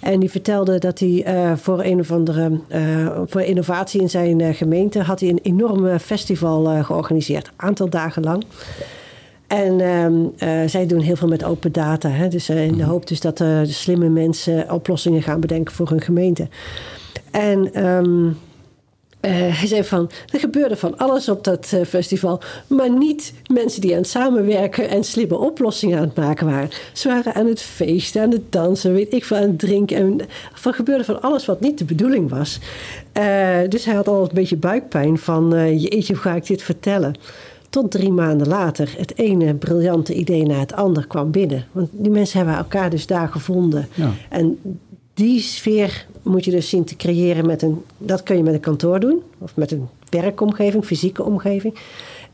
[0.00, 1.24] En die vertelde dat hij
[1.56, 2.60] voor een of andere
[3.26, 8.44] voor innovatie in zijn gemeente had hij een enorm festival georganiseerd, een aantal dagen lang.
[9.46, 10.32] En um,
[10.68, 12.08] zij doen heel veel met open data.
[12.08, 12.28] Hè?
[12.28, 12.88] Dus in de mhm.
[12.88, 16.48] hoop dus dat de slimme mensen oplossingen gaan bedenken voor hun gemeente.
[17.30, 18.34] En um, uh,
[19.32, 23.92] hij zei van, er gebeurde van alles op dat uh, festival, maar niet mensen die
[23.92, 26.70] aan het samenwerken en slimme oplossingen aan het maken waren.
[26.92, 29.96] Ze waren aan het feesten, aan het dansen, weet ik veel, aan het drinken.
[29.96, 30.20] En
[30.64, 32.58] er gebeurde van alles wat niet de bedoeling was.
[33.18, 37.14] Uh, dus hij had al een beetje buikpijn van, jeetje, hoe ga ik dit vertellen?
[37.74, 41.64] tot drie maanden later het ene briljante idee na het ander kwam binnen.
[41.72, 43.88] Want die mensen hebben elkaar dus daar gevonden.
[43.94, 44.10] Ja.
[44.28, 44.58] En
[45.14, 47.84] die sfeer moet je dus zien te creëren met een...
[47.98, 49.22] Dat kun je met een kantoor doen.
[49.38, 51.74] Of met een werkomgeving, fysieke omgeving.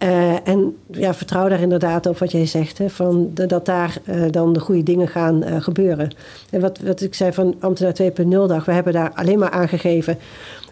[0.02, 2.78] Uh, en ja, vertrouw daar inderdaad op wat jij zegt.
[2.78, 6.14] Hè, van de, dat daar uh, dan de goede dingen gaan uh, gebeuren.
[6.50, 8.64] En wat, wat ik zei van ambtenaar 2.0 dag.
[8.64, 10.18] We hebben daar alleen maar aangegeven.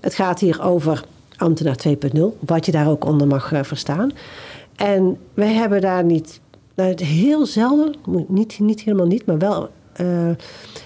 [0.01, 1.05] Het gaat hier over
[1.37, 2.21] ambtenaar 2.0.
[2.39, 4.11] Wat je daar ook onder mag verstaan.
[4.77, 6.41] En wij hebben daar niet...
[6.75, 7.95] Nou, heel zelden,
[8.29, 9.69] niet, niet helemaal niet, maar wel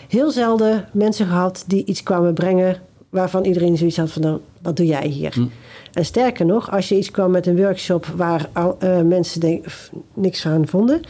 [0.08, 2.80] heel zelden mensen gehad die iets kwamen brengen
[3.12, 5.32] waarvan iedereen zoiets had van, nou, wat doe jij hier?
[5.34, 5.46] Hm.
[5.92, 9.66] En sterker nog, als je iets kwam met een workshop waar uh, mensen denk,
[10.14, 11.00] niks van vonden,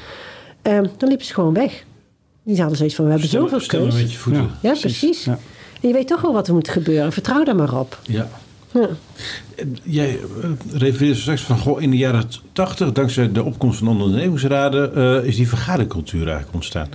[0.62, 1.84] uh, dan liepen ze gewoon weg.
[2.42, 4.16] Die hadden zoiets van, we hebben Stemmen, zoveel keus.
[4.16, 4.50] voeten.
[4.60, 5.24] Ja, precies.
[5.24, 5.38] Ja.
[5.80, 7.12] En je weet toch wel wat er moet gebeuren.
[7.12, 7.98] Vertrouw daar maar op.
[8.02, 8.28] Ja.
[8.72, 8.88] ja.
[9.82, 14.98] Jij uh, refereerde straks van, goh, in de jaren 80, dankzij de opkomst van ondernemingsraden,
[14.98, 16.88] uh, is die vergadercultuur eigenlijk ontstaan.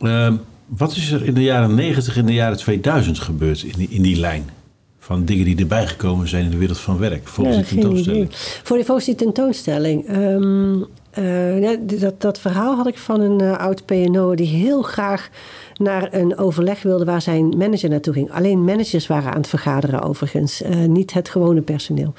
[0.00, 0.32] Uh,
[0.66, 4.02] wat is er in de jaren 90 en de jaren 2000 gebeurd in die, in
[4.02, 4.50] die lijn?
[4.98, 8.28] Van dingen die erbij gekomen zijn in de wereld van werk, volgens ja, die tentoonstelling.
[8.62, 10.08] Voor die, volgens die tentoonstelling.
[10.08, 10.86] Um,
[11.18, 15.28] uh, dat, dat verhaal had ik van een uh, oud PNO die heel graag
[15.74, 18.32] naar een overleg wilde waar zijn manager naartoe ging.
[18.32, 22.14] Alleen managers waren aan het vergaderen overigens, uh, niet het gewone personeel.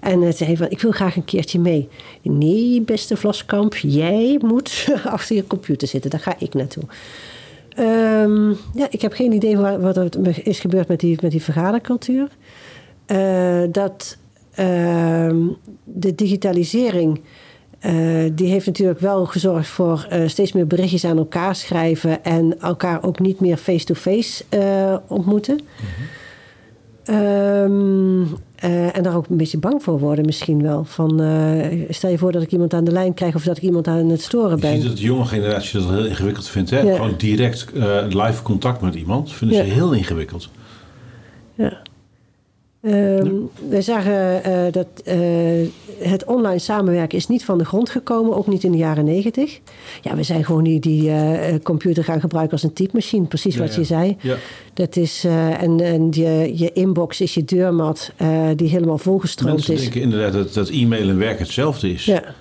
[0.00, 1.88] En uh, zei van, ik wil graag een keertje mee.
[2.22, 6.10] Nee, beste Vlaskamp, jij moet achter je computer zitten.
[6.10, 6.84] Daar ga ik naartoe.
[7.78, 11.42] Um, ja, ik heb geen idee wat, wat er is gebeurd met die, met die
[11.42, 12.28] vergadercultuur.
[13.06, 14.16] Uh, dat
[14.50, 14.66] uh,
[15.84, 17.20] de digitalisering,
[17.86, 23.04] uh, die heeft natuurlijk wel gezorgd voor steeds meer berichtjes aan elkaar schrijven en elkaar
[23.04, 25.54] ook niet meer face-to-face -face, ontmoeten.
[25.54, 26.18] Mm -hmm.
[27.08, 28.28] Um,
[28.64, 30.84] uh, en daar ook een beetje bang voor worden misschien wel.
[30.84, 33.62] Van, uh, stel je voor dat ik iemand aan de lijn krijg of dat ik
[33.62, 34.70] iemand aan het storen ben.
[34.70, 36.70] Je ziet dat de jonge generatie dat heel ingewikkeld vindt.
[36.70, 36.80] Hè?
[36.80, 36.94] Ja.
[36.94, 39.64] Gewoon direct uh, live contact met iemand vinden ja.
[39.64, 40.48] ze heel ingewikkeld.
[41.54, 41.82] Ja.
[42.82, 43.68] Um, ja.
[43.68, 45.68] Wij zagen uh, dat uh,
[45.98, 49.60] het online samenwerken is niet van de grond gekomen, ook niet in de jaren negentig.
[50.02, 53.60] Ja, we zijn gewoon die, die uh, computer gaan gebruiken als een typemachine, precies ja,
[53.60, 54.16] wat je zei.
[54.74, 58.12] Dat is, en, en je, je inbox is je deurmat
[58.56, 59.80] die helemaal volgestroomd Mensen is.
[59.80, 62.04] denken inderdaad dat, dat e-mail en werk hetzelfde is.
[62.04, 62.34] Ja.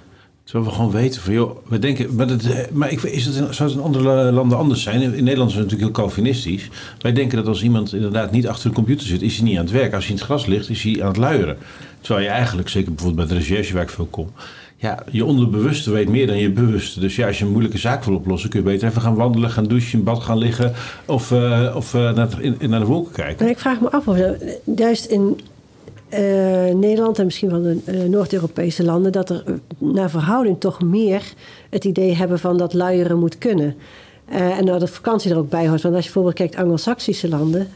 [0.50, 2.42] Terwijl we gewoon weten van, joh, we denken, maar, dat,
[2.72, 5.02] maar ik, is het, zou het in andere landen anders zijn?
[5.02, 6.70] In Nederland is het natuurlijk heel Calvinistisch.
[7.00, 9.64] Wij denken dat als iemand inderdaad niet achter de computer zit, is hij niet aan
[9.64, 9.94] het werk.
[9.94, 11.58] Als hij in het gras ligt, is hij aan het luieren.
[12.02, 14.30] Terwijl je eigenlijk, zeker bijvoorbeeld bij de recherche waar ik veel kom,
[14.76, 17.00] ja, je onderbewuste weet meer dan je bewuste.
[17.00, 19.50] Dus ja, als je een moeilijke zaak wil oplossen, kun je beter even gaan wandelen,
[19.50, 20.74] gaan douchen, in bad gaan liggen
[21.06, 23.44] of, uh, of uh, naar, in, naar de wolken kijken.
[23.44, 24.18] Maar ik vraag me af of
[24.76, 25.40] juist in
[26.14, 26.20] uh,
[26.74, 29.44] Nederland en misschien wel de uh, Noord-Europese landen, dat er
[29.78, 31.34] naar verhouding toch meer
[31.70, 33.76] het idee hebben van dat luieren moet kunnen.
[34.32, 35.82] Uh, en dat de vakantie er ook bij hoort.
[35.82, 37.68] Want als je bijvoorbeeld kijkt Anglo-Saxische landen,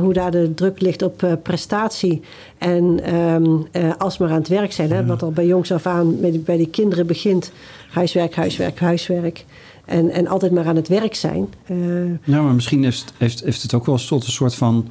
[0.00, 2.20] hoe daar de druk ligt op prestatie
[2.58, 3.66] en um,
[3.98, 4.92] alsmaar aan het werk zijn.
[4.92, 7.52] Hè, wat al bij jongs af aan bij die, bij die kinderen begint:
[7.90, 9.44] huiswerk, huiswerk, huiswerk.
[9.84, 11.48] En, en altijd maar aan het werk zijn.
[12.24, 14.88] ja, maar misschien heeft, heeft, heeft het ook wel tot een soort van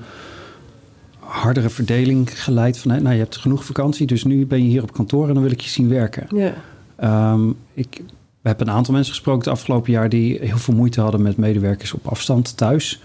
[1.30, 3.04] hardere verdeling geleid van...
[3.04, 5.28] nou, je hebt genoeg vakantie, dus nu ben je hier op kantoor...
[5.28, 6.28] en dan wil ik je zien werken.
[6.36, 7.34] Ja.
[7.34, 8.02] Um, ik
[8.42, 10.10] heb een aantal mensen gesproken het afgelopen jaar...
[10.10, 13.02] die heel veel moeite hadden met medewerkers op afstand thuis.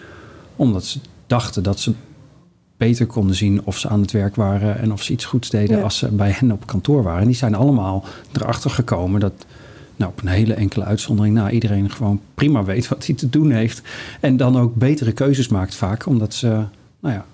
[0.57, 1.93] Omdat ze dachten dat ze
[2.77, 4.79] beter konden zien of ze aan het werk waren...
[4.79, 5.83] en of ze iets goeds deden ja.
[5.83, 7.21] als ze bij hen op kantoor waren.
[7.21, 9.47] En die zijn allemaal erachter gekomen dat...
[9.97, 13.51] Nou, op een hele enkele uitzondering, nou, iedereen gewoon prima weet wat hij te doen
[13.51, 13.83] heeft.
[14.21, 16.47] En dan ook betere keuzes maakt vaak, omdat ze,
[17.01, 17.25] nou ja,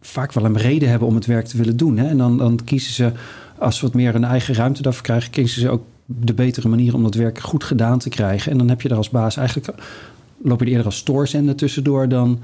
[0.00, 1.98] vaak wel een reden hebben om het werk te willen doen.
[1.98, 2.08] Hè?
[2.08, 3.12] En dan, dan kiezen ze,
[3.58, 6.94] als ze wat meer een eigen ruimte daarvoor krijgen, kiezen ze ook de betere manier
[6.94, 8.52] om dat werk goed gedaan te krijgen.
[8.52, 9.68] En dan heb je er als baas eigenlijk,
[10.42, 12.38] loop je er eerder als stoorzender tussendoor dan,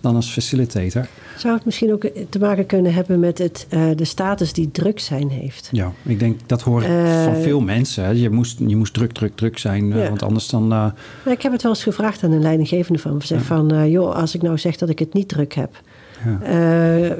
[0.00, 1.06] dan als facilitator.
[1.36, 5.00] Zou het misschien ook te maken kunnen hebben met het, uh, de status die druk
[5.00, 5.68] zijn heeft?
[5.72, 8.04] Ja, ik denk dat hoor ik uh, van veel mensen.
[8.04, 8.10] Hè.
[8.10, 10.02] Je, moest, je moest druk, druk, druk zijn, ja.
[10.02, 10.92] uh, want anders dan...
[11.24, 13.22] Ik heb het wel eens gevraagd aan een leidinggevende van.
[13.22, 13.44] Zeg ja.
[13.44, 15.80] van, joh, als ik nou zeg dat ik het niet druk heb...
[16.24, 17.02] Ja.
[17.02, 17.12] Uh,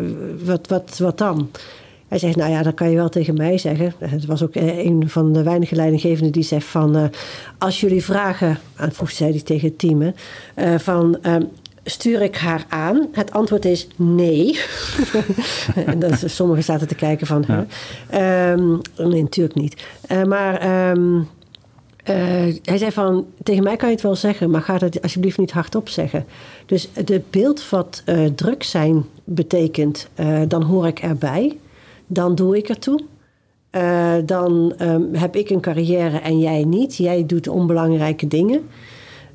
[0.45, 1.51] wat, wat, wat dan?
[2.09, 3.93] Hij zegt, nou ja, dat kan je wel tegen mij zeggen.
[3.99, 6.97] Het was ook een van de weinige leidinggevenden die zegt van...
[6.97, 7.05] Uh,
[7.59, 10.03] als jullie vragen, en vroeg zei hij tegen het team...
[10.03, 10.13] Uh,
[10.79, 11.19] van
[11.85, 13.09] stuur ik haar aan?
[13.13, 14.61] Het antwoord is nee.
[15.87, 17.45] en dan sommigen zaten te kijken van...
[17.47, 18.53] Ja.
[18.53, 19.83] Um, nee, natuurlijk niet.
[20.27, 20.91] maar...
[20.91, 21.25] Um, uh,
[22.63, 25.51] hij zei van, tegen mij kan je het wel zeggen, maar ga dat alsjeblieft niet
[25.51, 26.25] hardop zeggen.
[26.67, 31.57] Dus het beeld wat uh, druk zijn betekent, uh, dan hoor ik erbij,
[32.07, 33.01] dan doe ik ertoe.
[33.71, 36.97] eh, dan ehm, heb ik een carrière en jij niet.
[36.97, 38.61] Jij doet onbelangrijke dingen.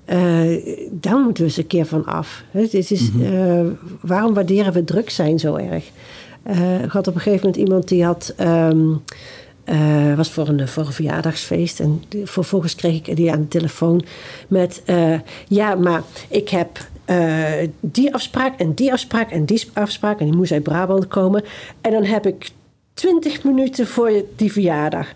[0.09, 2.43] Uh, daar moeten we eens een keer van af.
[2.51, 3.61] Het is, uh,
[4.01, 5.91] waarom waarderen we druk zijn zo erg?
[6.83, 8.33] ik had op een gegeven moment iemand die had.
[8.39, 9.01] Um,
[10.15, 11.79] was voor een, voor een verjaardagsfeest.
[11.79, 14.05] En vervolgens kreeg ik die aan de telefoon
[14.47, 14.83] met...
[15.47, 16.87] ja, maar ik heb
[17.79, 20.19] die afspraak en die afspraak en die afspraak...
[20.19, 21.43] en die moest uit Brabant komen.
[21.81, 22.49] En dan heb ik
[22.93, 25.07] twintig minuten voor die verjaardag.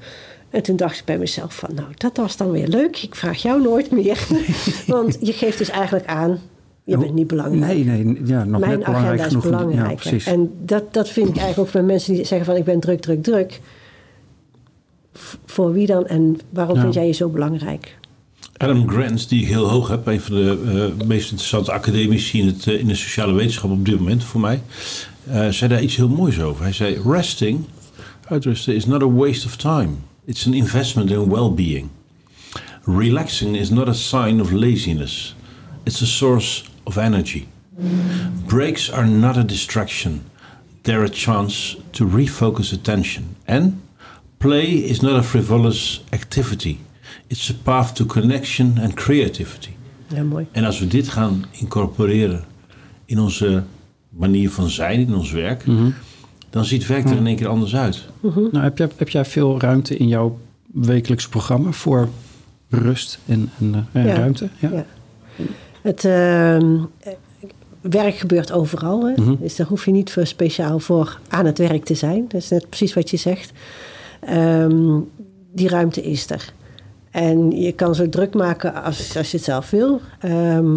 [0.50, 2.98] En toen dacht ik bij mezelf van, nou, dat was dan weer leuk.
[2.98, 4.28] Ik vraag jou nooit meer.
[4.88, 6.40] Want je geeft dus eigenlijk aan,
[6.84, 7.86] je bent niet belangrijk.
[7.86, 10.16] Nee, nee, ja, nog Mijn net belangrijk agenda is belangrijker.
[10.16, 12.80] Ja, en dat, dat vind ik eigenlijk ook bij mensen die zeggen van, ik ben
[12.80, 13.60] druk, druk, druk.
[15.46, 16.82] Voor wie dan en waarom Ja.
[16.82, 17.98] vind jij je zo belangrijk?
[18.58, 22.48] Adam Grant, die ik heel hoog heb, een van de eh, meest interessante academici in,
[22.48, 24.62] het, eh, in de sociale wetenschap op dit moment voor mij,
[25.28, 26.64] eh, zei daar iets heel moois over.
[26.64, 27.66] Hij zei: Resting,
[28.28, 29.90] uitrusten, is not a waste of time.
[30.26, 31.88] It's an investment in well-being.
[32.84, 35.36] Relaxing is not a sign of laziness.
[35.84, 37.48] It's a source of energy.
[38.46, 40.22] Breaks are not a distraction.
[40.82, 43.24] They're a chance to refocus attention.
[43.46, 43.74] And
[44.40, 46.78] play is not a frivolous activity.
[47.28, 49.70] It's a path to connection and creativity.
[50.16, 50.48] Ja, mooi.
[50.52, 52.44] En als we dit gaan incorporeren
[53.06, 53.64] in onze
[54.10, 55.64] manier van zijn, in ons werk,
[56.50, 58.06] dan ziet werk er in één keer anders uit.
[58.22, 60.40] Nou, heb, jij, heb jij veel ruimte in jouw
[60.74, 62.10] wekelijks programma voor
[62.70, 64.16] rust en, en, eh, Ja.
[64.16, 64.50] ruimte?
[64.60, 64.70] Ja.
[64.72, 64.86] Ja.
[65.82, 67.14] Het ehm, eh,
[67.82, 69.06] werk gebeurt overal.
[69.06, 69.14] Hè?
[69.22, 69.36] Mhm.
[69.40, 72.26] Dus daar hoef je niet voor speciaal voor aan het werk te zijn.
[72.28, 73.52] Dat is net precies wat je zegt.
[74.20, 75.00] Ehm,
[75.54, 76.54] die ruimte is er.
[77.12, 80.02] En je kan zo druk maken als, als je het zelf wil.
[80.20, 80.76] Ehm,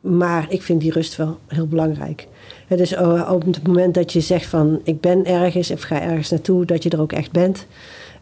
[0.00, 2.26] maar ik vind die rust wel heel belangrijk.
[2.66, 6.00] Het is eh, op het moment dat je zegt van ik ben ergens of ga
[6.02, 7.66] ergens naartoe, dat je er ook echt bent.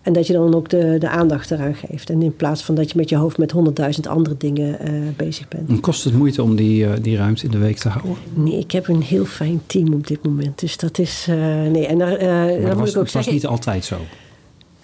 [0.03, 2.11] En dat je dan ook de, de aandacht eraan geeft.
[2.11, 5.49] En in plaats van dat je met je hoofd met honderdduizend andere dingen eh, bezig
[5.49, 5.69] bent.
[5.69, 8.17] En kost het moeite om die, eh, die ruimte in de week te houden?
[8.35, 10.61] Nee, ik heb een heel fijn team op dit moment.
[10.61, 11.27] Dus dat is.
[11.29, 11.37] eh,
[11.71, 13.33] nee, en daar, dat moet was, ik ook het was zeggen.
[13.33, 13.97] niet altijd zo.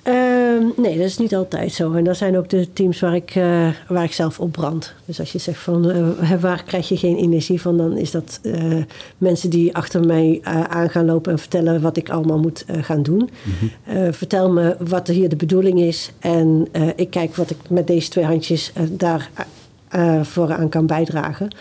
[0.06, 1.92] Ehm, nee, dat is niet altijd zo.
[1.92, 4.94] En dat zijn ook de teams waar ik, eh, waar ik zelf op brand.
[5.04, 8.40] Dus als je zegt van eh, waar krijg je geen energie van, dan is dat
[8.42, 8.82] eh,
[9.18, 13.30] mensen die achter mij aan gaan lopen en vertellen wat ik allemaal moet gaan doen.
[13.84, 16.10] Eh, vertel me wat er hier de bedoeling is.
[16.18, 19.30] En ik kijk wat ik met deze twee handjes daar
[19.88, 21.54] eh, vooraan kan bijdragen.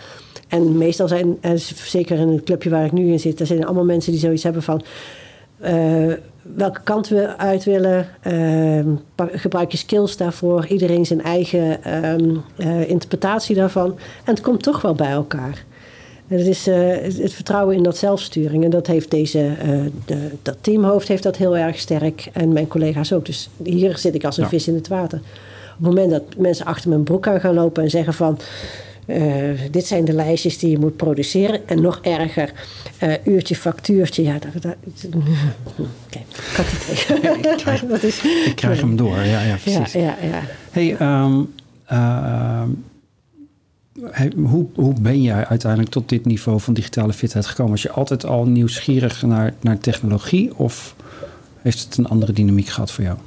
[0.48, 1.38] En meestal zijn,
[1.74, 4.42] zeker in het clubje waar ik nu in zit, er zijn allemaal mensen die zoiets
[4.42, 4.82] hebben van.
[6.54, 8.08] Welke kant we uit willen.
[8.22, 10.66] Ehm, gebruik je skills daarvoor.
[10.66, 13.86] Iedereen zijn eigen ehm, eh, interpretatie daarvan.
[14.24, 15.64] En het komt toch wel bij elkaar.
[16.28, 16.88] En het is eh,
[17.22, 18.64] het vertrouwen in dat zelfsturing.
[18.64, 19.68] En dat heeft deze, eh,
[20.04, 22.28] de, dat teamhoofd heeft dat heel erg sterk.
[22.32, 23.26] En mijn collega's ook.
[23.26, 24.48] Dus hier zit ik als een Ja.
[24.48, 25.18] vis in het water.
[25.18, 28.38] Op het moment dat mensen achter mijn broek aan gaan lopen en zeggen van...
[29.06, 31.68] eh, dit zijn de lijstjes die je moet produceren.
[31.68, 32.52] En nog erger,
[32.98, 34.22] eh, uurtje, factuurtje.
[34.22, 34.74] Ja, dat, dat,
[36.06, 37.88] Oké, ik had die tegen.
[37.94, 39.92] dat is, Ik krijg hem door, ja, ja precies.
[39.92, 40.42] ja, ja.
[40.70, 41.42] Hey, ehm,
[41.86, 42.68] ehm,
[44.10, 47.72] hey, hoe, hoe ben jij uiteindelijk tot dit niveau van digitale fitheid gekomen?
[47.72, 50.94] Was je altijd al nieuwsgierig naar, naar technologie of
[51.62, 53.18] heeft het een andere dynamiek gehad voor jou?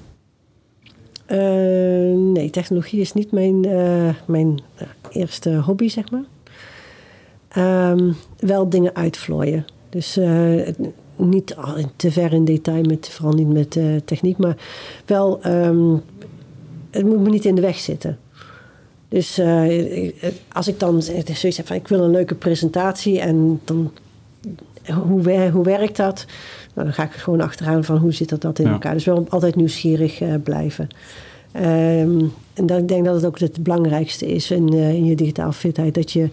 [1.29, 6.23] Eh, nee, technologie is niet mijn, eh, mijn eh, eerste hobby, zeg maar.
[7.47, 9.65] Ehm, wel dingen uitvlooien.
[9.89, 10.19] Dus
[11.15, 11.55] niet
[11.95, 14.57] te ver in detail, met, vooral niet met techniek, maar
[15.05, 15.95] wel, ehm,
[16.89, 18.19] het moet me niet in de weg zitten.
[19.07, 19.41] Dus
[20.51, 23.91] als ik dan zoiets heb van ik wil een leuke presentatie en dan
[24.93, 26.25] hoe, hoe werkt dat?
[26.79, 28.71] Nou, dan ga ik gewoon achteraan van hoe zit dat, dat in Ja.
[28.71, 28.93] elkaar.
[28.93, 30.87] Dus wel altijd nieuwsgierig eh, blijven.
[31.51, 35.15] Ehm, en dat, ik denk dat het ook het belangrijkste is in, eh, in je
[35.15, 35.95] digitaal fitheid.
[35.95, 36.29] Dat je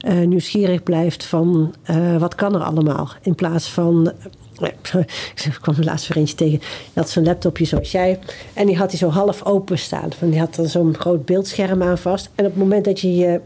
[0.00, 1.74] eh, nieuwsgierig blijft van
[2.18, 3.10] wat kan er allemaal.
[3.22, 4.12] In plaats van...
[5.44, 6.58] ik kwam er laatst weer eentje tegen.
[6.58, 8.18] Die had zo'n laptopje zoals jij.
[8.52, 10.12] En die had hij zo half open staan.
[10.18, 12.30] Van die had er zo'n groot beeldscherm aan vast.
[12.34, 13.40] En op het moment dat je je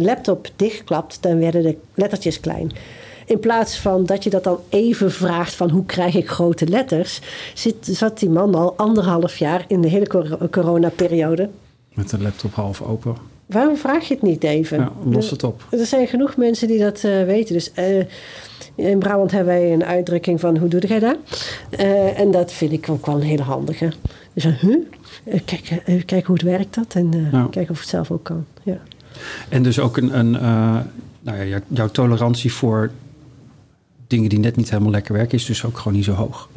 [0.00, 1.22] laptop dichtklapt...
[1.22, 2.72] dan werden de lettertjes klein.
[3.28, 7.20] In plaats van dat je dat dan even vraagt van hoe krijg ik grote letters...
[7.54, 11.48] Zit, zat die man al anderhalf jaar in de hele cor- coronaperiode...
[11.94, 13.14] Met de laptop half open.
[13.46, 14.78] Waarom vraag je het niet even?
[14.78, 15.64] Ja, los het op.
[15.70, 17.54] Er zijn genoeg mensen die dat eh, weten.
[17.54, 17.98] Dus eh,
[18.74, 21.16] in Brabant hebben wij een uitdrukking van hoe doe jij dat?
[21.70, 23.92] Eh, en dat vind ik ook wel een hele handige.
[24.32, 24.76] Dus uh, huh?
[25.44, 27.46] Kijk, kijk hoe het werkt dat en Ja.
[27.50, 28.44] kijken of het zelf ook kan.
[28.62, 28.78] Ja.
[29.48, 30.30] En dus ook een, een
[31.20, 32.90] nou ja, jou- jouw tolerantie voor
[34.08, 36.48] dingen die net niet helemaal lekker werken is dus ook gewoon niet zo hoog.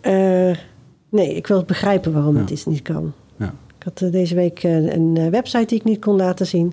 [0.00, 0.56] Eh,
[1.08, 2.40] Nee, ik wil begrijpen waarom Ja.
[2.40, 3.12] het iets niet kan.
[3.36, 3.54] Ja.
[3.78, 6.72] Ik had eh, deze week eh, een website die ik niet kon laten zien.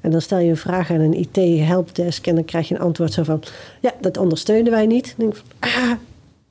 [0.00, 3.12] En dan stel je een vraag aan een IT-helpdesk en dan krijg je een antwoord
[3.12, 3.42] zo van...
[3.80, 5.14] Ja, dat ondersteunen wij niet.
[5.16, 5.92] Dan denk ik van, ah,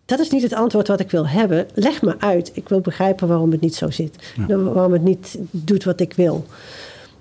[0.06, 1.68] dat is niet het antwoord wat ik wil hebben.
[1.74, 2.52] Leg me uit.
[2.54, 4.34] Ik wil begrijpen waarom het niet zo zit.
[4.48, 6.46] Waarom het niet doet wat ik wil.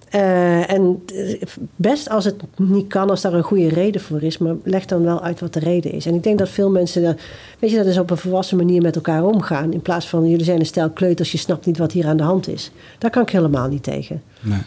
[0.09, 1.43] Eh, en eh,
[1.77, 5.03] best als het niet kan, als daar een goede reden voor is, maar leg dan
[5.03, 6.07] wel uit wat de reden is.
[6.07, 7.17] En ik denk dat veel mensen,
[7.59, 9.73] weet je, dat is op een volwassen manier met elkaar omgaan.
[9.73, 12.23] In plaats van jullie zijn een stel kleuters, je snapt niet wat hier aan de
[12.23, 12.71] hand is.
[12.99, 14.23] Daar kan ik helemaal niet tegen.
[14.41, 14.61] Nee.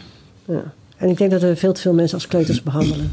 [0.44, 0.62] Ja.
[0.96, 3.12] En ik denk dat we veel te veel mensen als kleuters behandelen.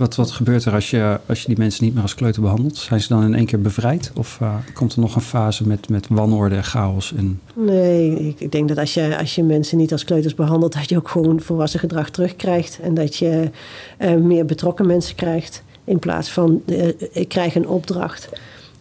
[0.00, 2.76] Wat, wat gebeurt er als je, als je die mensen niet meer als kleuter behandelt?
[2.76, 4.12] Zijn ze dan in één keer bevrijd?
[4.14, 7.14] Of eh, komt er nog een fase met, met wanorde en chaos?
[7.16, 10.72] En, Nee, ik, ik denk dat als je, als je mensen niet als kleuters behandelt,
[10.72, 12.78] dat je ook gewoon volwassen gedrag terugkrijgt.
[12.82, 13.50] En dat je
[13.96, 15.62] eh, meer betrokken mensen krijgt.
[15.84, 18.28] In plaats van eh, ik krijg een opdracht.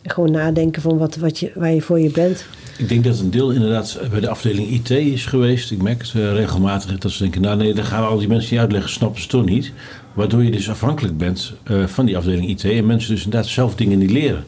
[0.03, 2.45] Gewoon nadenken van wat, wat je, waar je voor je bent.
[2.77, 5.71] Ik denk dat een deel inderdaad bij de afdeling IT is geweest.
[5.71, 8.27] Ik merk het eh, regelmatig dat ze denken, nou nee, dan gaan we al die
[8.27, 9.71] mensen die uitleggen, snappen ze toch niet.
[10.13, 13.75] Waardoor je dus afhankelijk bent eh, van die afdeling IT en mensen dus inderdaad zelf
[13.75, 14.43] dingen niet leren.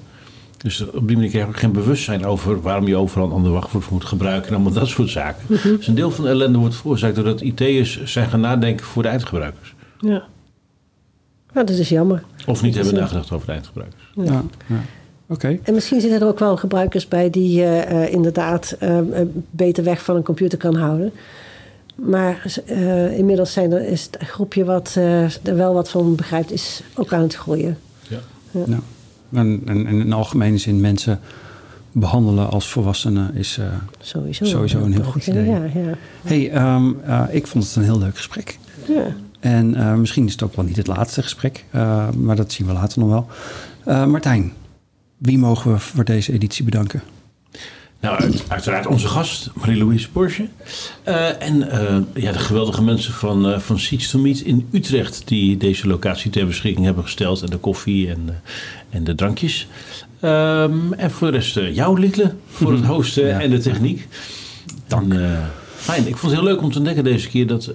[0.58, 3.52] Dus op die manier krijg je ook geen bewustzijn over waarom je overal een ander
[3.52, 5.44] wachtwoord moet gebruiken en allemaal dat soort zaken.
[5.48, 9.10] Dus een deel van de ellende wordt veroorzaakt doordat IT'ers zijn gaan nadenken voor de
[9.10, 9.76] eindgebruikers.
[10.00, 10.24] Ja.
[11.54, 12.24] Nou, dat is jammer.
[12.46, 14.12] Of niet hebben nagedacht over de eindgebruikers.
[14.16, 14.44] ja.
[14.68, 14.82] ja.
[15.32, 15.60] Oké.
[15.64, 19.00] En misschien zitten er ook wel gebruikers bij die eh, eh, inderdaad eh,
[19.50, 21.12] beter weg van een computer kan houden.
[22.06, 26.52] Maar eh, inmiddels zijn er, is het groepje wat eh, er wel wat van begrijpt,
[26.52, 27.78] is ook aan het groeien.
[28.08, 28.18] Ja.
[28.52, 28.80] Ja.
[29.34, 31.20] En, en, en in algemene zin mensen
[31.92, 33.58] behandelen als volwassenen is...
[33.58, 33.66] eh,
[34.00, 34.46] Sowieso.
[34.46, 35.46] Sowieso een heel goed idee.
[35.46, 35.94] Ja, ja.
[36.24, 38.58] hey, ehm, eh, ik vond het een heel leuk gesprek.
[38.88, 39.16] ja.
[39.40, 42.68] En eh, misschien is het ook wel niet het laatste gesprek, eh, maar dat zien
[42.68, 43.28] we later nog wel.
[43.86, 44.54] Eh, Martijn,
[45.18, 47.02] wie mogen we voor deze editie bedanken?
[48.02, 50.48] Nou, uit- uiteraard onze gast, Marie-Louise Porsche.
[51.04, 55.22] Eh, en eh, ja, de geweldige mensen van, eh van Seeds to Meet in Utrecht...
[55.26, 57.42] die deze locatie ter beschikking hebben gesteld.
[57.42, 58.42] En de koffie en,
[58.90, 59.68] en de drankjes.
[60.20, 63.40] Ehm, en voor de rest eh, jou, Liekle, voor het hosten Ja.
[63.40, 64.08] en de techniek.
[64.88, 65.14] Dank.
[65.14, 66.08] En, fijn.
[66.08, 67.48] Ik vond het heel leuk om te ontdekken deze keer...
[67.48, 67.72] dat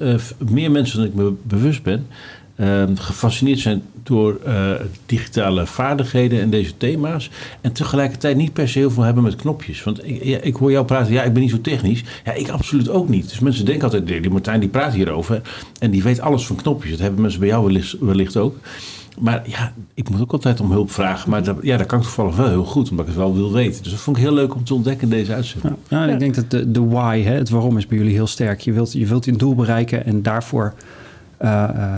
[0.50, 2.06] meer mensen dan ik me bewust ben...
[2.56, 4.70] eh, gefascineerd zijn door eh,
[5.06, 7.30] digitale vaardigheden en deze thema's.
[7.60, 9.84] En tegelijkertijd niet per se heel veel hebben met knopjes.
[9.84, 12.04] Want ik, ja, ik hoor jou praten, ja, ik ben niet zo technisch.
[12.24, 13.28] Ja, ik absoluut ook niet.
[13.28, 15.40] Dus mensen denken altijd, die Martijn die praat hierover.
[15.78, 16.90] En die weet alles van knopjes.
[16.90, 18.56] Dat hebben mensen bij jou wellicht, wellicht ook.
[19.18, 21.30] Maar ja, ik moet ook altijd om hulp vragen.
[21.30, 23.52] Maar dat, ja, dat kan ik toevallig wel heel goed, omdat ik het wel wil
[23.52, 23.82] weten.
[23.82, 25.74] Dus dat vond ik heel leuk om te ontdekken in deze uitzending.
[25.88, 28.26] Ja, nou, Ik denk dat de, de why, hè, het waarom is bij jullie heel
[28.26, 28.60] sterk.
[28.60, 30.74] Je wilt, je wilt je doel bereiken en daarvoor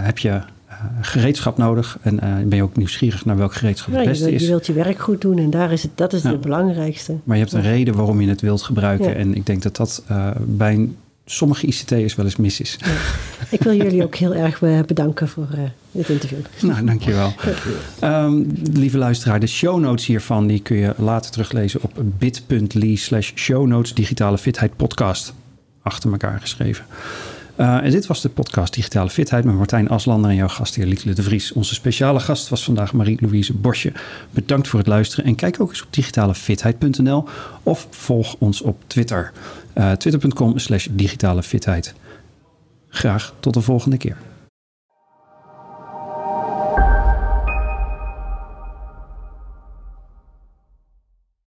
[0.03, 1.99] heb je eh, gereedschap nodig.
[2.03, 4.47] En eh, ben je ook nieuwsgierig naar welk gereedschap Ja, het je, beste je is.
[4.47, 6.30] wilt je werk goed doen en daar is het, dat is Ja.
[6.30, 7.16] het belangrijkste.
[7.24, 9.16] Maar je hebt een reden waarom je het wilt gebruiken.
[9.16, 10.89] En ik denk dat dat eh, bij
[11.24, 12.78] sommige ICT'ers wel eens mis is.
[13.51, 15.61] Ik wil jullie ook heel erg eh, bedanken voor eh,
[15.91, 16.39] dit interview.
[16.61, 17.32] Nou, dankjewel.
[18.01, 23.32] Ehm lieve luisteraar, de show notes hiervan die kun je later teruglezen op bit.ly slash
[23.34, 25.34] show notes digitale fitheid podcast.
[25.82, 26.84] Achter elkaar geschreven.
[27.59, 31.13] Eh, en dit was de podcast Digitale Fitheid met Martijn Aslander en jouw gastheer Liekele
[31.13, 31.53] de Vries.
[31.53, 33.93] Onze speciale gast was vandaag Marie-Louise Bosje.
[34.31, 37.25] Bedankt voor het luisteren en kijk ook eens op digitalefitheid.nl
[37.63, 39.33] of volg ons op Twitter.
[39.73, 41.95] Eh, Twitter.com slash digitale fitheid.
[42.89, 44.17] Graag tot de volgende keer.